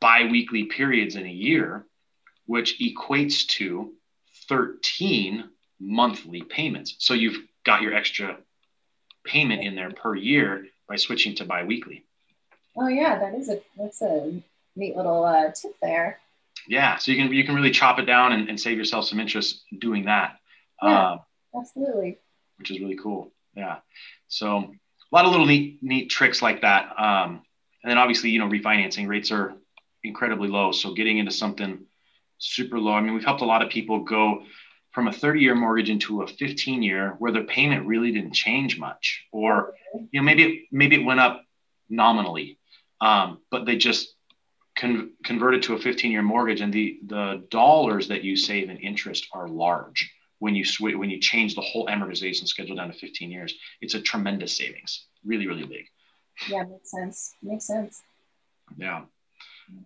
[0.00, 1.86] biweekly periods in a year,
[2.50, 3.92] which equates to
[4.48, 6.96] 13 monthly payments.
[6.98, 8.38] So you've got your extra
[9.24, 12.04] payment in there per year by switching to biweekly.
[12.76, 14.42] Oh yeah, that is a that's a
[14.74, 16.18] neat little uh, tip there.
[16.66, 19.20] Yeah, so you can you can really chop it down and, and save yourself some
[19.20, 20.38] interest doing that.
[20.82, 21.18] Yeah, uh,
[21.56, 22.18] absolutely
[22.60, 23.32] which is really cool.
[23.56, 23.78] Yeah.
[24.28, 26.92] So a lot of little neat, neat tricks like that.
[26.96, 27.42] Um,
[27.82, 29.54] and then obviously, you know, refinancing rates are
[30.04, 30.70] incredibly low.
[30.70, 31.86] So getting into something
[32.40, 32.92] super low.
[32.92, 34.42] I mean, we've helped a lot of people go
[34.92, 38.78] from a 30 year mortgage into a 15 year where their payment really didn't change
[38.78, 39.74] much, or,
[40.10, 41.44] you know, maybe, it, maybe it went up
[41.88, 42.58] nominally,
[43.00, 44.14] um, but they just
[44.76, 48.78] con- converted to a 15 year mortgage and the, the dollars that you save in
[48.78, 52.98] interest are large when you switch when you change the whole amortization schedule down to
[52.98, 53.54] 15 years.
[53.80, 55.06] It's a tremendous savings.
[55.24, 55.86] Really really big.
[56.48, 57.34] Yeah makes sense.
[57.42, 58.02] Makes sense.
[58.76, 59.02] Yeah.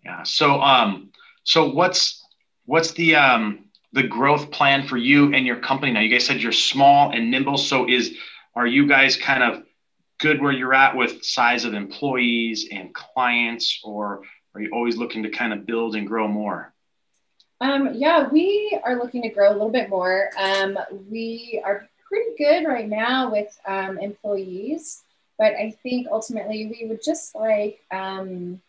[0.05, 0.23] Yeah.
[0.23, 1.11] So um
[1.43, 2.23] so what's
[2.66, 6.40] what's the um the growth plan for you and your company now you guys said
[6.40, 8.16] you're small and nimble so is
[8.55, 9.62] are you guys kind of
[10.18, 14.22] good where you're at with size of employees and clients or
[14.55, 16.74] are you always looking to kind of build and grow more
[17.61, 20.31] um, yeah, we are looking to grow a little bit more.
[20.38, 20.79] Um,
[21.11, 25.03] we are pretty good right now with um, employees,
[25.38, 28.61] but I think ultimately we would just like, um,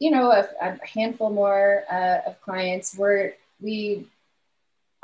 [0.00, 2.96] you know, a, a handful more uh, of clients.
[2.96, 4.06] Where we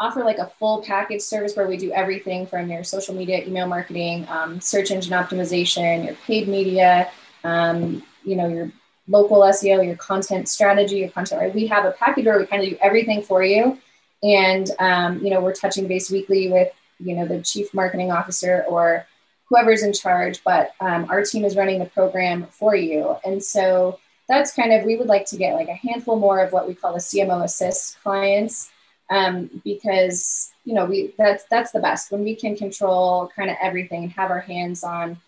[0.00, 3.66] offer like a full package service where we do everything from your social media, email
[3.66, 7.10] marketing, um, search engine optimization, your paid media,
[7.44, 8.72] um, you know, your
[9.08, 11.54] local SEO, your content strategy, your content, right?
[11.54, 13.78] We have a package where we kind of do everything for you.
[14.22, 18.64] And, um, you know, we're touching base weekly with, you know, the chief marketing officer
[18.68, 19.06] or
[19.48, 23.16] whoever's in charge, but um, our team is running the program for you.
[23.24, 26.52] And so that's kind of, we would like to get like a handful more of
[26.52, 28.70] what we call the CMO assist clients
[29.10, 32.10] um, because, you know, we, that's, that's the best.
[32.10, 35.18] When we can control kind of everything and have our hands on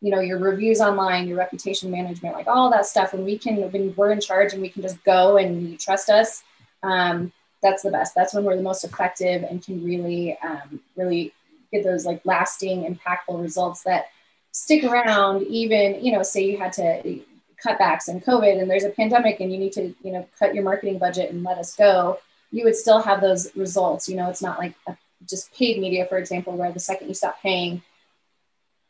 [0.00, 3.56] you know your reviews online your reputation management like all that stuff and we can
[3.72, 6.44] when we're in charge and we can just go and you trust us
[6.84, 8.14] um, that's the best.
[8.14, 11.32] That's when we're the most effective and can really um, really
[11.72, 14.06] get those like lasting impactful results that
[14.52, 17.20] stick around even you know say you had to
[17.64, 20.64] cutbacks and COVID and there's a pandemic and you need to, you know, cut your
[20.64, 22.18] marketing budget and let us go,
[22.50, 24.08] you would still have those results.
[24.08, 24.96] You know, it's not like a,
[25.28, 27.82] just paid media, for example, where the second you stop paying,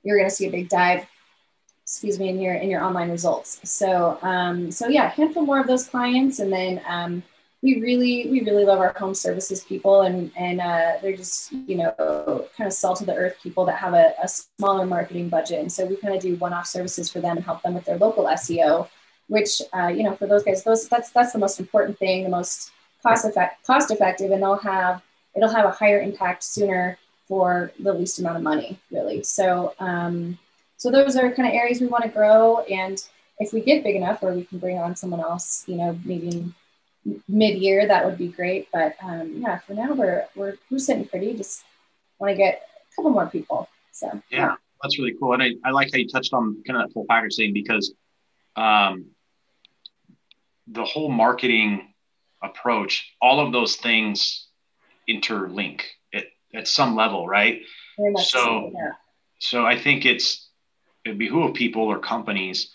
[0.03, 1.07] you're going to see a big dive
[1.83, 5.67] excuse me in your in your online results so um, so yeah handful more of
[5.67, 7.23] those clients and then um,
[7.63, 11.77] we really we really love our home services people and and uh, they're just you
[11.77, 15.61] know kind of salt of the earth people that have a, a smaller marketing budget.
[15.61, 17.99] And so we kind of do one-off services for them and help them with their
[17.99, 18.89] local seo
[19.29, 22.31] which uh, you know for those guys those that's that's the most important thing the
[22.31, 22.71] most
[23.03, 25.03] cost effect cost effective and they'll have
[25.37, 29.23] it'll have a higher impact sooner for the least amount of money really.
[29.23, 30.39] So um,
[30.77, 32.61] so those are kind of areas we want to grow.
[32.61, 33.03] And
[33.39, 36.53] if we get big enough where we can bring on someone else you know maybe
[37.29, 38.69] mid-year, that would be great.
[38.73, 41.35] But um, yeah, for now we're we're we're sitting pretty.
[41.35, 41.65] Just
[42.19, 43.69] want to get a couple more people.
[43.93, 44.55] So yeah, yeah.
[44.83, 45.35] that's really cool.
[45.35, 47.93] And I, I like how you touched on kind of that full package thing because
[48.57, 49.07] um,
[50.67, 51.95] the whole marketing
[52.43, 54.47] approach, all of those things
[55.09, 55.83] interlink
[56.15, 57.63] at, at some level, right?
[57.97, 58.91] so, so, yeah.
[59.39, 60.49] so I think it's
[61.05, 62.71] it behoove people or companies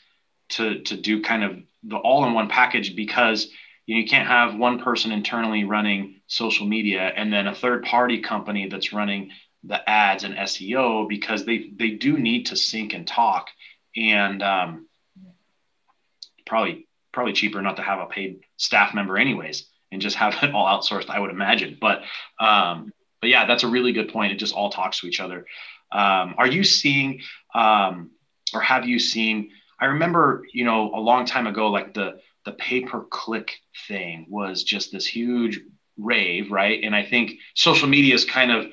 [0.49, 3.49] to to do kind of the all-in-one package because
[3.85, 8.67] you, can't have one person internally running social media and then a third party company
[8.67, 9.31] that's running
[9.63, 13.47] the ads and SEO because they they do need to sync and talk
[13.95, 14.87] and um,
[16.45, 20.53] probably probably cheaper not to have a paid staff member anyways and just have it
[20.53, 21.77] all outsourced I would imagine.
[21.79, 22.01] But
[22.39, 22.91] um,
[23.21, 24.33] but yeah that's a really good point.
[24.33, 25.45] It just all talks to each other.
[25.91, 27.21] Um, are you seeing
[27.53, 28.11] um,
[28.53, 32.51] or have you seen I remember you know a long time ago like the the
[32.51, 35.59] pay per click thing was just this huge
[35.97, 36.83] rave, right?
[36.83, 38.71] And I think social media has kind of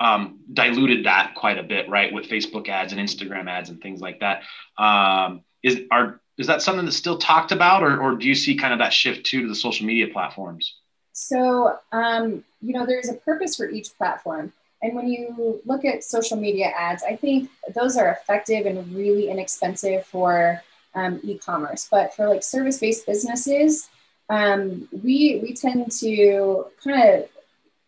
[0.00, 4.00] um, diluted that quite a bit, right, with Facebook ads and Instagram ads and things
[4.00, 4.42] like that.
[4.76, 8.56] Um, is are is that something that's still talked about, or or do you see
[8.56, 10.76] kind of that shift too to the social media platforms?
[11.12, 14.52] So um, you know, there's a purpose for each platform.
[14.80, 19.28] And when you look at social media ads, I think those are effective and really
[19.28, 20.62] inexpensive for
[20.94, 21.88] um, e-commerce.
[21.90, 23.88] But for like service-based businesses,
[24.28, 27.28] um, we we tend to kind of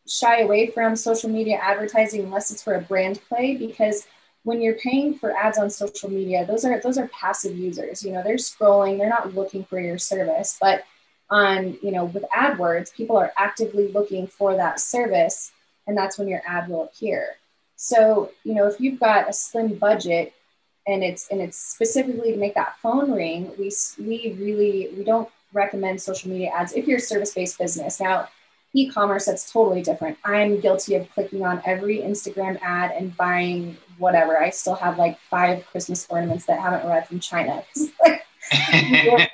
[0.09, 4.07] shy away from social media advertising unless it's for a brand play because
[4.43, 8.03] when you're paying for ads on social media, those are those are passive users.
[8.03, 10.57] You know, they're scrolling, they're not looking for your service.
[10.61, 10.85] But
[11.29, 15.53] on, you know, with AdWords, people are actively looking for that service,
[15.87, 17.37] and that's when your ad will appear.
[17.77, 20.33] So, you know, if you've got a slim budget,
[20.87, 25.29] and it's and it's specifically to make that phone ring we we really we don't
[25.53, 28.01] recommend social media ads if you're a service-based business.
[28.01, 28.29] Now
[28.73, 30.17] e-commerce that's totally different.
[30.25, 34.41] I'm guilty of clicking on every instagram ad and buying whatever.
[34.41, 37.63] I still have like five christmas ornaments that haven't arrived from china.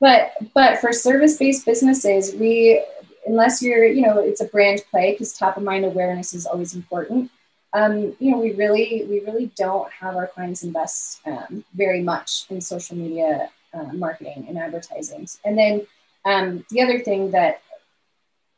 [0.00, 2.84] But but for service-based businesses we
[3.26, 6.74] unless you're you know it's a brand play because top of mind awareness is always
[6.74, 7.30] important
[7.72, 12.46] um, you know, we really, we really don't have our clients invest um, very much
[12.50, 15.28] in social media uh, marketing and advertising.
[15.44, 15.86] And then
[16.24, 17.62] um, the other thing that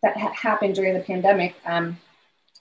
[0.02, 1.98] that ha- happened during the pandemic um,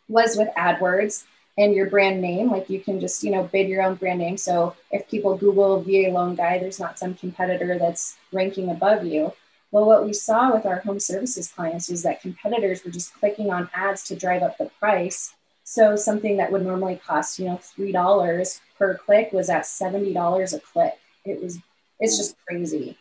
[0.07, 1.23] was with AdWords
[1.57, 2.51] and your brand name.
[2.51, 4.38] Like you can just, you know, bid your own brand name.
[4.38, 9.33] So if people Google VA loan guy, there's not some competitor that's ranking above you.
[9.71, 13.51] Well, what we saw with our home services clients was that competitors were just clicking
[13.51, 15.35] on ads to drive up the price
[15.69, 20.12] so something that would normally cost, you know, three dollars per click was at seventy
[20.12, 20.95] dollars a click.
[21.25, 21.60] It was
[21.99, 22.97] it's just crazy.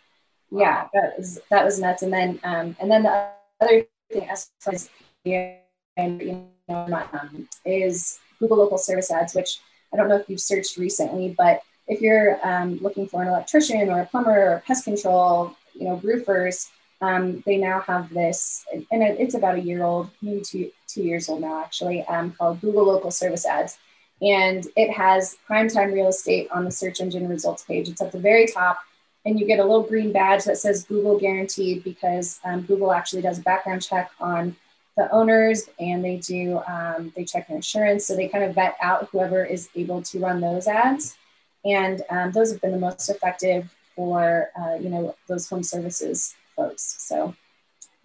[0.50, 2.02] Yeah, that was that was nuts.
[2.02, 3.30] And then um, and then the
[3.62, 4.90] other thing as far as
[5.24, 5.56] you
[5.96, 11.34] know um, is Google local service ads, which I don't know if you've searched recently,
[11.38, 15.86] but if you're um, looking for an electrician or a plumber or pest control, you
[15.86, 16.68] know, roofers,
[17.00, 21.28] um, they now have this, and it's about a year old, maybe two, two years
[21.28, 23.78] old now, actually, um, called Google Local Service Ads.
[24.20, 27.88] And it has primetime real estate on the search engine results page.
[27.88, 28.80] It's at the very top,
[29.24, 33.22] and you get a little green badge that says Google guaranteed because um, Google actually
[33.22, 34.56] does a background check on
[34.96, 38.76] the owners and they do um, they check their insurance so they kind of vet
[38.82, 41.16] out whoever is able to run those ads
[41.64, 46.34] and um, those have been the most effective for uh, you know those home services
[46.58, 46.96] folks.
[46.98, 47.34] So,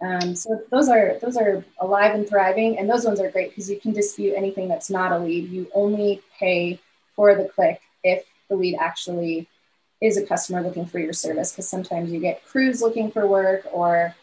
[0.00, 3.68] um, so those are those are alive and thriving, and those ones are great because
[3.70, 5.50] you can dispute anything that's not a lead.
[5.50, 6.80] You only pay
[7.16, 9.48] for the click if the lead actually
[10.00, 11.52] is a customer looking for your service.
[11.52, 14.14] Because sometimes you get crews looking for work, or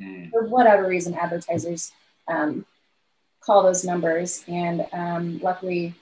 [0.00, 0.30] mm.
[0.30, 1.92] for whatever reason, advertisers
[2.28, 2.64] um,
[3.40, 4.44] call those numbers.
[4.48, 5.94] And um, luckily,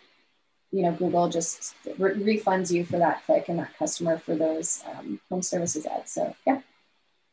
[0.73, 4.83] you know, Google just re- refunds you for that click and that customer for those
[4.91, 6.13] um, home services ads.
[6.13, 6.61] So yeah.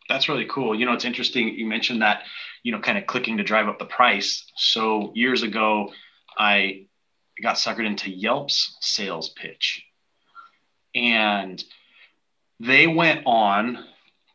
[0.10, 0.76] That's really cool.
[0.76, 1.50] You know, it's interesting.
[1.56, 2.24] You mentioned that,
[2.64, 4.46] you know, kind of clicking to drive up the price.
[4.56, 5.92] So years ago,
[6.38, 6.88] I
[7.42, 9.84] got suckered into Yelp's sales pitch.
[10.96, 11.64] And
[12.60, 13.86] they went on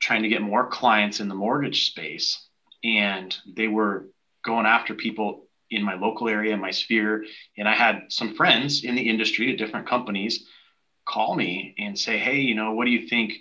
[0.00, 2.46] trying to get more clients in the mortgage space.
[2.82, 4.08] And they were
[4.44, 7.24] going after people in my local area, my sphere.
[7.56, 10.46] And I had some friends in the industry at different companies
[11.06, 13.32] call me and say, Hey, you know, what do you think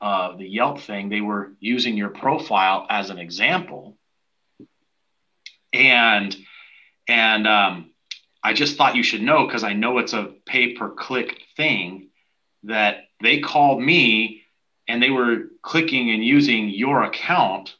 [0.00, 1.08] of the Yelp thing?
[1.08, 3.96] They were using your profile as an example.
[5.72, 6.36] And,
[7.06, 7.90] and, um,
[8.42, 12.08] I just thought you should know because I know it's a pay per click thing
[12.64, 14.42] that they called me
[14.86, 17.74] and they were clicking and using your account.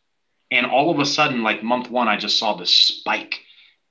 [0.51, 3.41] And all of a sudden, like month one, I just saw this spike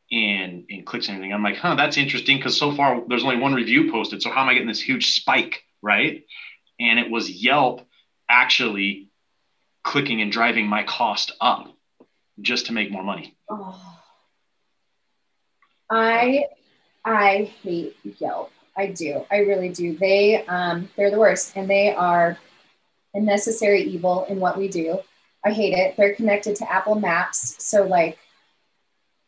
[0.10, 1.34] in in clicks and everything.
[1.34, 4.22] I'm like, huh, that's interesting because so far there's only one review posted.
[4.22, 6.26] So how am I getting this huge spike, right?
[6.80, 7.87] And it was Yelp
[8.30, 9.10] actually
[9.84, 11.74] clicking and driving my cost up
[12.42, 13.36] just to make more money.
[13.50, 13.98] Oh.
[15.90, 16.46] I
[17.06, 18.52] I hate Yelp.
[18.76, 19.26] I do.
[19.32, 19.98] I really do.
[19.98, 22.38] They um, they're the worst, and they are
[23.14, 25.00] a necessary evil in what we do.
[25.46, 25.96] I hate it.
[25.96, 28.18] They're connected to Apple Maps, so like,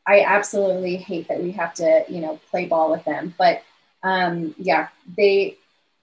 [0.06, 3.34] I absolutely hate that we have to you know play ball with them.
[3.38, 3.64] But
[4.04, 5.58] um, yeah, they.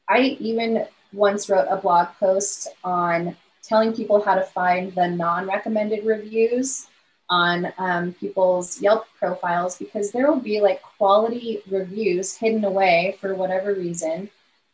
[0.09, 0.86] I even
[1.17, 6.87] once wrote a blog post on telling people how to find the non-recommended reviews
[7.29, 13.35] on um, people's Yelp profiles because there will be like quality reviews hidden away for
[13.35, 14.31] whatever reason.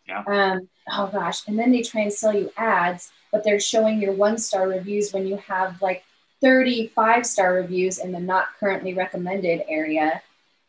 [0.06, 0.24] Yeah.
[0.26, 1.46] Um, oh gosh.
[1.48, 5.12] And then they try and sell you ads, but they're showing your one star reviews
[5.12, 6.04] when you have like
[6.42, 10.20] 35 star reviews in the not currently recommended area.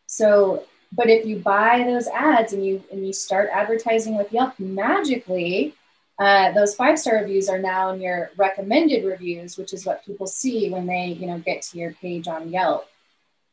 [0.05, 0.65] So,
[0.95, 5.75] but if you buy those ads and you and you start advertising with Yelp, magically
[6.19, 10.27] uh, those five star reviews are now in your recommended reviews, which is what people
[10.27, 12.87] see when they, you know, get to your page on Yelp.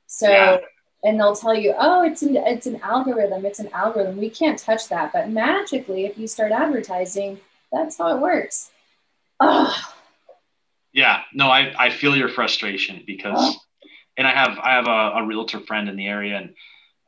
[0.07, 0.59] So, yeah.
[1.03, 3.47] and they'll tell you, oh, it's an it's an algorithm.
[3.47, 4.19] It's an algorithm.
[4.19, 5.13] We can't touch that.
[5.13, 7.41] But magically, if you start advertising,
[7.73, 8.71] that's how it works.
[9.39, 9.75] Oh.
[10.93, 11.23] Yeah.
[11.33, 13.55] No, I I feel your frustration because, oh.
[14.19, 16.55] and I have I have a, a realtor friend in the area and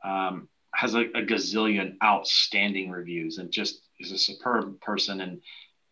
[0.03, 5.41] um, has a, a gazillion outstanding reviews and just is a superb person and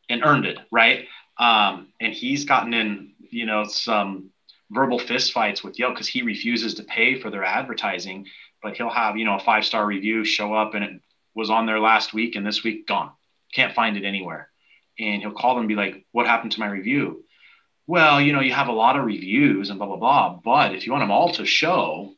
[0.10, 1.06] and earned it, right?
[1.38, 4.32] Um, and he's gotten in, you know, some
[4.70, 8.28] verbal fistfights with Yelp because he refuses to pay for their advertising,
[8.62, 11.02] but he'll have, you know, a five star review show up and it
[11.34, 13.12] was on there last week and this week gone.
[13.54, 14.50] Can't find it anywhere.
[15.00, 17.24] And he'll call them and be like, What happened to my review?
[17.88, 20.86] Well, you know, you have a lot of reviews and blah blah blah, but if
[20.86, 22.14] you want them all to show,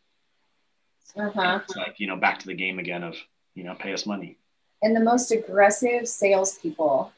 [1.18, 1.60] uh-huh.
[1.64, 3.16] it's like, you know, back to the game again of,
[3.56, 4.38] you know, pay us money
[4.84, 7.12] and the most aggressive salespeople.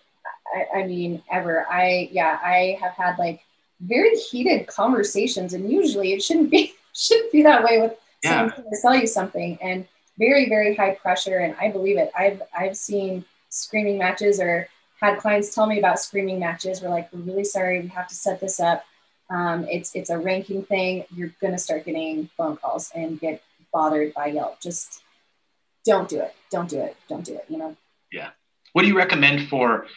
[0.56, 1.66] I, I mean, ever.
[1.70, 3.42] I yeah, I have had like
[3.82, 8.50] very heated conversations, and usually it shouldn't be shouldn't be that way with yeah.
[8.50, 9.58] someone to sell you something.
[9.62, 9.86] And
[10.18, 12.12] very very high pressure, and I believe it.
[12.18, 14.70] I've I've seen screaming matches or
[15.02, 16.82] had clients tell me about screaming matches.
[16.82, 18.86] We're like, we're really sorry, we have to set this up.
[19.30, 21.06] Um, it's it's a ranking thing.
[21.14, 23.42] You're gonna start getting phone calls and get
[23.76, 24.62] bothered by Yelp.
[24.62, 25.02] Just
[25.84, 26.34] don't do it.
[26.50, 26.96] Don't do it.
[27.10, 27.46] Don't do it.
[27.50, 27.76] You know?
[28.10, 28.30] Yeah.
[28.72, 29.88] What do you recommend for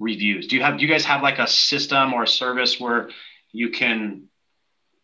[0.00, 0.48] reviews?
[0.48, 3.10] Do you have, do you guys have like a system or a service where
[3.52, 4.24] you can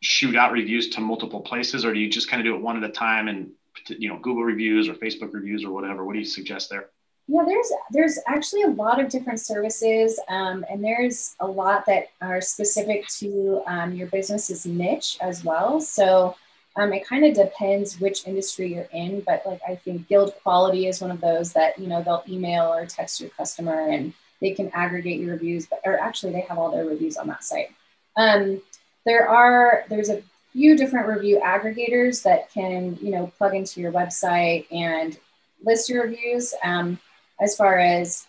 [0.03, 2.77] shoot out reviews to multiple places or do you just kind of do it one
[2.77, 3.53] at a time and,
[3.89, 6.05] you know, Google reviews or Facebook reviews or whatever?
[6.05, 6.91] What do you suggest there?
[7.27, 12.09] Yeah, there's there's actually a lot of different services, um, and there's a lot that
[12.21, 15.81] are specific to um, your business's niche as well.
[15.81, 16.37] So
[16.77, 20.89] um, it kind of depends which industry you're in, but like I think Guild Quality
[20.89, 24.53] is one of those that you know they'll email or text your customer and they
[24.53, 25.67] can aggregate your reviews.
[25.67, 27.71] But or actually, they have all their reviews on that site.
[28.17, 28.61] Um,
[29.07, 30.23] there are there's a
[30.53, 35.17] few different review aggregators that can you know plug into your website and
[35.65, 36.55] list your reviews.
[36.65, 36.99] Um,
[37.41, 38.27] as far as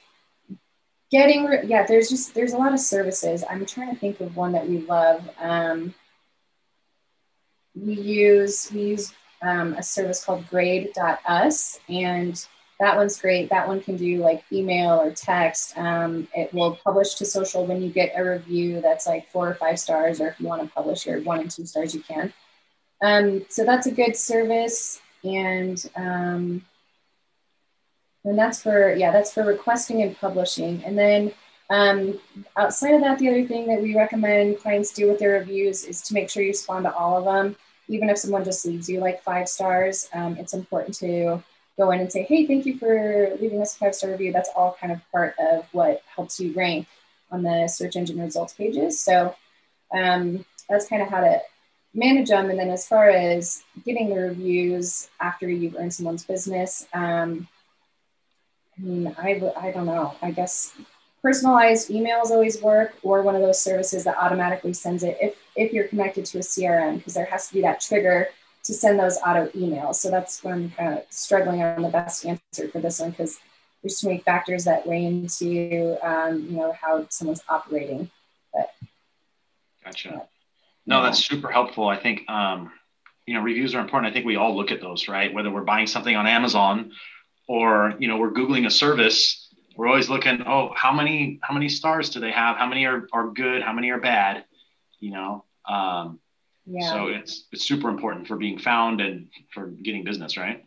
[1.11, 3.43] getting yeah, there's just there's a lot of services.
[3.49, 5.27] I'm trying to think of one that we love.
[5.39, 5.95] Um,
[7.76, 12.47] we use we use um, a service called grade.us and
[12.80, 13.49] that one's great.
[13.49, 15.78] That one can do like email or text.
[15.78, 19.55] Um, it will publish to social when you get a review that's like four or
[19.55, 22.34] five stars or if you want to publish your one and two stars you can.
[23.01, 26.65] Um, so that's a good service and um,
[28.23, 30.84] and that's for yeah that's for requesting and publishing.
[30.84, 31.32] And then
[31.70, 32.20] um,
[32.55, 36.01] outside of that the other thing that we recommend clients do with their reviews is
[36.01, 37.55] to make sure you respond to all of them
[37.88, 41.43] even if someone just leaves you like five stars, um, it's important to
[41.78, 44.32] go in and say, hey, thank you for leaving us a five star review.
[44.32, 46.88] That's all kind of part of what helps you rank
[47.32, 48.99] on the search engine results pages.
[48.99, 49.36] So
[49.91, 51.41] um, that's kind of how to
[51.93, 52.49] manage them.
[52.49, 57.47] And then as far as getting the reviews after you've earned someone's business, um,
[59.18, 60.16] I I don't know.
[60.22, 60.74] I guess
[61.26, 65.73] personalized emails always work or one of those services that automatically sends it if, if
[65.73, 68.28] you're connected to a CRM, because there has to be that trigger
[68.63, 69.95] to send those auto emails.
[69.95, 73.39] So that's when I'm kind of struggling on the best answer for this one because
[73.82, 78.11] there's too many factors that weigh into um, you know how someone's operating.
[78.53, 78.69] But
[79.84, 80.09] gotcha.
[80.09, 80.19] Yeah.
[80.86, 81.88] No, that's super helpful.
[81.88, 82.71] I think um,
[83.26, 84.11] you know reviews are important.
[84.11, 85.34] I think we all look at those, right?
[85.34, 86.91] Whether we're buying something on Amazon
[87.47, 89.44] or you know we're googling a service,
[89.76, 90.43] we're always looking.
[90.45, 92.57] Oh, how many how many stars do they have?
[92.57, 93.61] How many are are good?
[93.61, 94.45] How many are bad?
[94.99, 95.45] You know.
[95.67, 96.19] Um,
[96.65, 96.91] yeah.
[96.91, 100.65] So it's it's super important for being found and for getting business, right?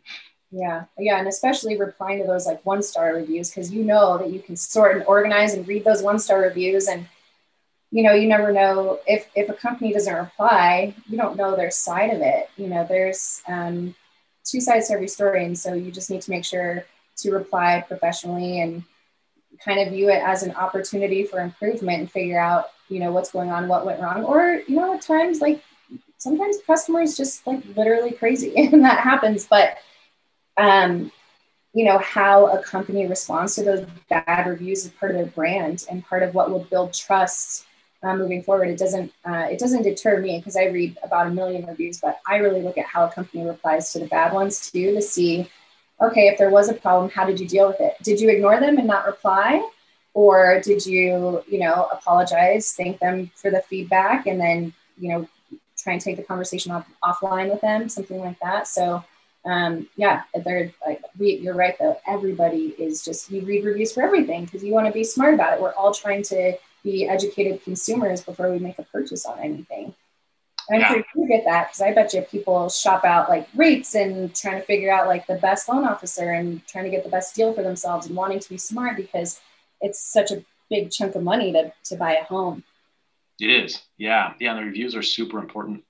[0.51, 4.31] Yeah, yeah, and especially replying to those like one star reviews because you know that
[4.31, 7.05] you can sort and organize and read those one star reviews, and
[7.91, 11.71] you know you never know if if a company doesn't reply, you don't know their
[11.71, 12.49] side of it.
[12.57, 13.93] You know, there's um,
[14.43, 16.85] two sides to every story, and so you just need to make sure
[17.17, 18.83] to reply professionally and
[19.63, 23.31] kind of view it as an opportunity for improvement and figure out you know what's
[23.31, 25.63] going on, what went wrong, or you know at times like
[26.17, 29.47] sometimes customers just like literally crazy and that happens.
[29.47, 29.77] But
[30.57, 31.11] um,
[31.73, 35.85] you know how a company responds to those bad reviews is part of their brand
[35.89, 37.65] and part of what will build trust
[38.01, 38.69] uh, moving forward.
[38.69, 42.19] It doesn't uh, it doesn't deter me because i read about a million reviews but
[42.27, 45.49] i really look at how a company replies to the bad ones too to see
[46.01, 48.59] okay if there was a problem how did you deal with it did you ignore
[48.59, 49.67] them and not reply
[50.13, 55.27] or did you you know apologize thank them for the feedback and then you know
[55.81, 58.67] try and take the conversation off, offline with them, something like that.
[58.67, 59.03] So
[59.45, 61.97] um, yeah, they're like, we, you're right though.
[62.05, 65.53] Everybody is just, you read reviews for everything because you want to be smart about
[65.53, 65.61] it.
[65.61, 69.93] We're all trying to be educated consumers before we make a purchase on anything.
[70.69, 71.01] And I'm yeah.
[71.01, 74.59] sure you get that because I bet you people shop out like rates and trying
[74.59, 77.53] to figure out like the best loan officer and trying to get the best deal
[77.53, 79.41] for themselves and wanting to be smart because
[79.81, 82.63] it's such a big chunk of money to, to buy a home.
[83.39, 83.81] It is.
[83.97, 84.33] Yeah.
[84.39, 84.53] Yeah.
[84.55, 85.83] The reviews are super important.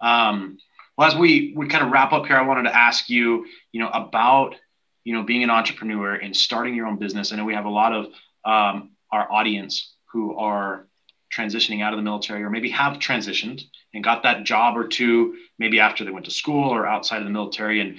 [0.00, 0.58] Um,
[0.98, 3.80] well, as we, we kind of wrap up here, I wanted to ask you, you
[3.80, 4.56] know, about,
[5.04, 7.32] you know, being an entrepreneur and starting your own business.
[7.32, 8.06] I know we have a lot of
[8.44, 10.86] um, our audience who are
[11.34, 13.62] transitioning out of the military or maybe have transitioned
[13.94, 17.24] and got that job or two, maybe after they went to school or outside of
[17.24, 17.98] the military and,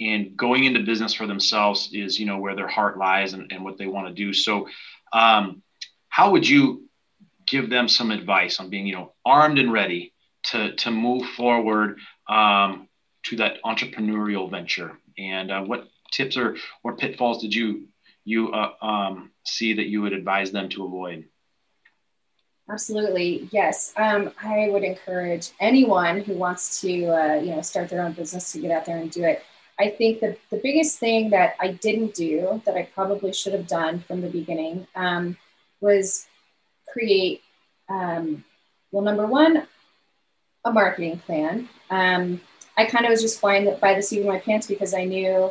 [0.00, 3.64] and going into business for themselves is, you know, where their heart lies and, and
[3.64, 4.32] what they want to do.
[4.32, 4.68] So,
[5.12, 5.62] um,
[6.08, 6.88] how would you
[7.46, 10.12] give them some advice on being, you know, armed and ready
[10.44, 12.88] to to move forward um,
[13.24, 14.92] to that entrepreneurial venture?
[15.18, 17.88] And uh, what tips or or pitfalls did you
[18.24, 21.28] you uh, um, see that you would advise them to avoid?
[22.70, 23.92] Absolutely, yes.
[23.96, 28.52] Um, I would encourage anyone who wants to, uh, you know, start their own business
[28.52, 29.42] to get out there and do it.
[29.78, 33.66] I think the, the biggest thing that I didn't do that I probably should have
[33.66, 35.36] done from the beginning um,
[35.80, 36.26] was
[36.92, 37.42] create,
[37.88, 38.44] um,
[38.92, 39.66] well, number one,
[40.64, 41.68] a marketing plan.
[41.90, 42.40] Um,
[42.76, 45.50] I kind of was just flying by the seat of my pants because I knew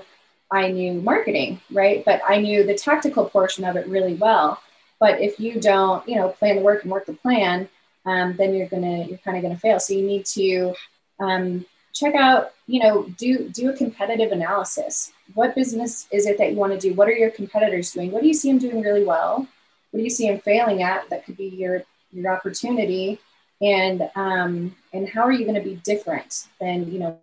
[0.53, 2.03] I knew marketing, right?
[2.03, 4.61] But I knew the tactical portion of it really well.
[5.01, 7.67] But if you don't, you know, plan the work and work the plan,
[8.05, 9.79] um, then you're gonna you're kind of gonna fail.
[9.79, 10.73] So you need to
[11.19, 15.11] um, check out, you know, do do a competitive analysis.
[15.33, 16.93] What business is it that you want to do?
[16.93, 18.11] What are your competitors doing?
[18.11, 19.47] What do you see them doing really well?
[19.89, 21.09] What do you see them failing at?
[21.09, 21.83] That could be your
[22.13, 23.19] your opportunity
[23.61, 27.19] and um, and how are you going to be different than you know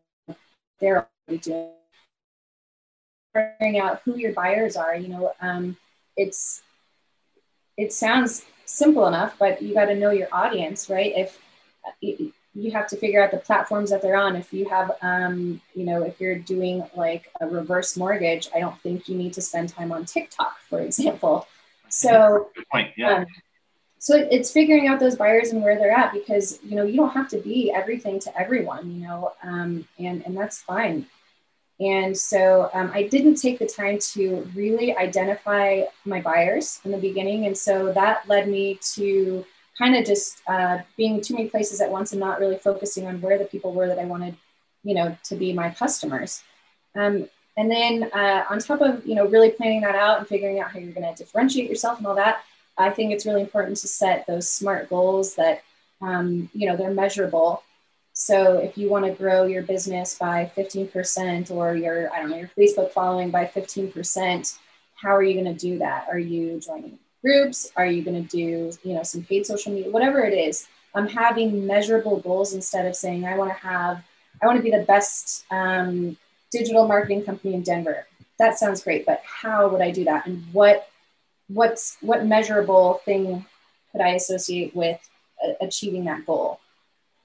[0.81, 1.71] they're already doing
[3.35, 5.77] figuring out who your buyers are you know um,
[6.17, 6.63] it's
[7.79, 11.13] it sounds simple enough but you got to know your audience right?
[11.17, 11.39] If
[12.59, 14.37] you have to figure out the platforms that they're on.
[14.37, 18.79] If you have um, you know if you're doing like a reverse mortgage i don't
[18.83, 21.47] think you need to spend time on tiktok for example.
[21.91, 22.91] So Good point.
[22.97, 23.19] yeah.
[23.19, 23.27] um,
[23.99, 27.11] so it's figuring out those buyers and where they're at because you know you don't
[27.11, 31.07] have to be everything to everyone you know um, and and that's fine
[31.81, 36.99] and so um, i didn't take the time to really identify my buyers in the
[36.99, 39.45] beginning and so that led me to
[39.77, 43.21] kind of just uh, being too many places at once and not really focusing on
[43.21, 44.35] where the people were that i wanted
[44.85, 46.43] you know to be my customers
[46.97, 50.61] um, and then uh, on top of you know really planning that out and figuring
[50.61, 52.43] out how you're going to differentiate yourself and all that
[52.79, 55.63] I think it's really important to set those smart goals that,
[56.01, 57.63] um, you know, they're measurable.
[58.21, 62.37] So if you want to grow your business by 15% or your, I don't know,
[62.37, 64.59] your Facebook following by 15%,
[64.97, 66.09] how are you going to do that?
[66.11, 67.71] Are you joining groups?
[67.77, 70.67] Are you going to do, you know, some paid social media, whatever it is?
[70.97, 74.03] I'm having measurable goals instead of saying, I want to have,
[74.43, 76.17] I want to be the best um,
[76.51, 78.05] digital marketing company in Denver.
[78.41, 80.27] That sounds great, but how would I do that?
[80.27, 80.89] And what,
[81.47, 83.47] what's, what measurable thing
[83.93, 84.99] could I associate with
[85.41, 86.59] uh, achieving that goal?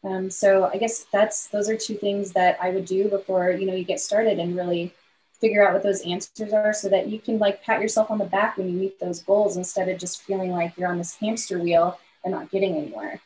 [0.04, 3.66] Um, so I guess that's those are two things that I would do before you
[3.66, 4.94] know you get started and really
[5.40, 8.26] figure out what those answers are so that you can like pat yourself on the
[8.26, 11.60] back when you meet those goals instead of just feeling like you're on this hamster
[11.60, 13.20] wheel and not getting anywhere.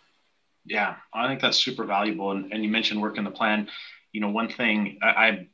[0.65, 2.31] Yeah, I think that's super valuable.
[2.31, 3.69] And, and you mentioned working the plan.
[4.11, 5.47] You know, one thing I, I,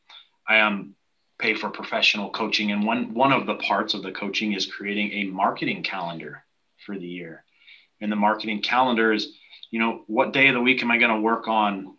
[0.48, 0.96] I um,
[1.38, 5.12] pay for professional coaching, and one one of the parts of the coaching is creating
[5.12, 6.44] a marketing calendar
[6.86, 7.44] for the year.
[8.02, 9.34] And the marketing calendar is
[9.74, 11.98] you know, what day of the week am I going to work on,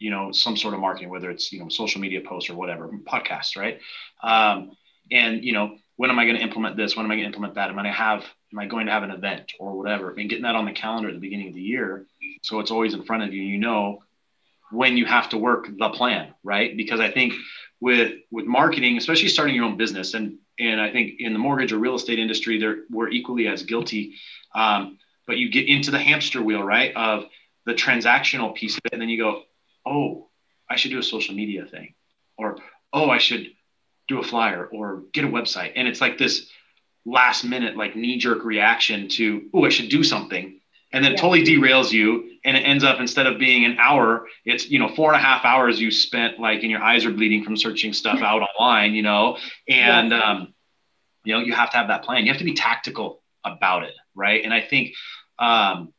[0.00, 2.88] you know, some sort of marketing, whether it's, you know, social media posts or whatever,
[3.04, 3.78] podcasts, right?
[4.20, 4.72] Um,
[5.08, 6.96] and, you know, when am I going to implement this?
[6.96, 7.70] When am I going to implement that?
[7.70, 10.12] Am I going to have, am I going to have an event or whatever?
[10.12, 12.04] Mean, getting that on the calendar at the beginning of the year.
[12.42, 14.02] So it's always in front of you, you know,
[14.72, 16.76] when you have to work the plan, right?
[16.76, 17.34] Because I think
[17.78, 21.72] with, with marketing, especially starting your own business and, and I think in the mortgage
[21.72, 24.16] or real estate industry, there we're equally as guilty.
[24.52, 26.94] Um, but you get into the hamster wheel, right?
[26.94, 27.26] Of
[27.66, 28.92] the transactional piece of it.
[28.92, 29.42] And then you go,
[29.86, 30.28] oh,
[30.68, 31.94] I should do a social media thing.
[32.36, 32.58] Or,
[32.92, 33.48] oh, I should
[34.08, 35.72] do a flyer or get a website.
[35.76, 36.50] And it's like this
[37.04, 40.60] last minute, like knee jerk reaction to, oh, I should do something.
[40.92, 41.18] And then yeah.
[41.18, 42.30] it totally derails you.
[42.44, 45.24] And it ends up instead of being an hour, it's, you know, four and a
[45.24, 48.94] half hours you spent like, and your eyes are bleeding from searching stuff out online,
[48.94, 50.30] you know, and, yeah.
[50.30, 50.54] um,
[51.24, 52.26] you know, you have to have that plan.
[52.26, 54.44] You have to be tactical about it right?
[54.44, 54.94] And I think
[55.38, 55.92] um,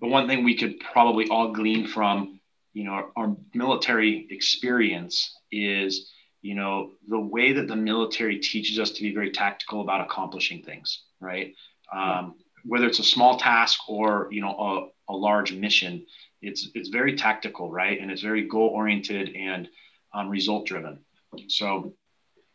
[0.00, 2.40] the one thing we could probably all glean from,
[2.72, 8.78] you know, our, our military experience is, you know, the way that the military teaches
[8.78, 11.54] us to be very tactical about accomplishing things, right?
[11.92, 16.06] Um, whether it's a small task or you know a, a large mission,
[16.40, 18.00] it's it's very tactical, right?
[18.00, 19.68] And it's very goal oriented and
[20.14, 21.00] um, result driven.
[21.48, 21.94] So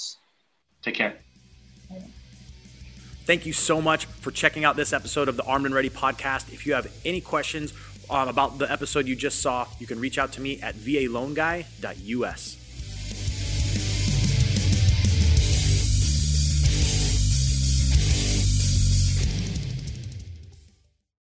[0.83, 1.15] Take care.
[3.25, 6.53] Thank you so much for checking out this episode of the Armed and Ready podcast.
[6.53, 7.73] If you have any questions
[8.11, 12.60] um, about the episode you just saw, you can reach out to me at valoanguy.us.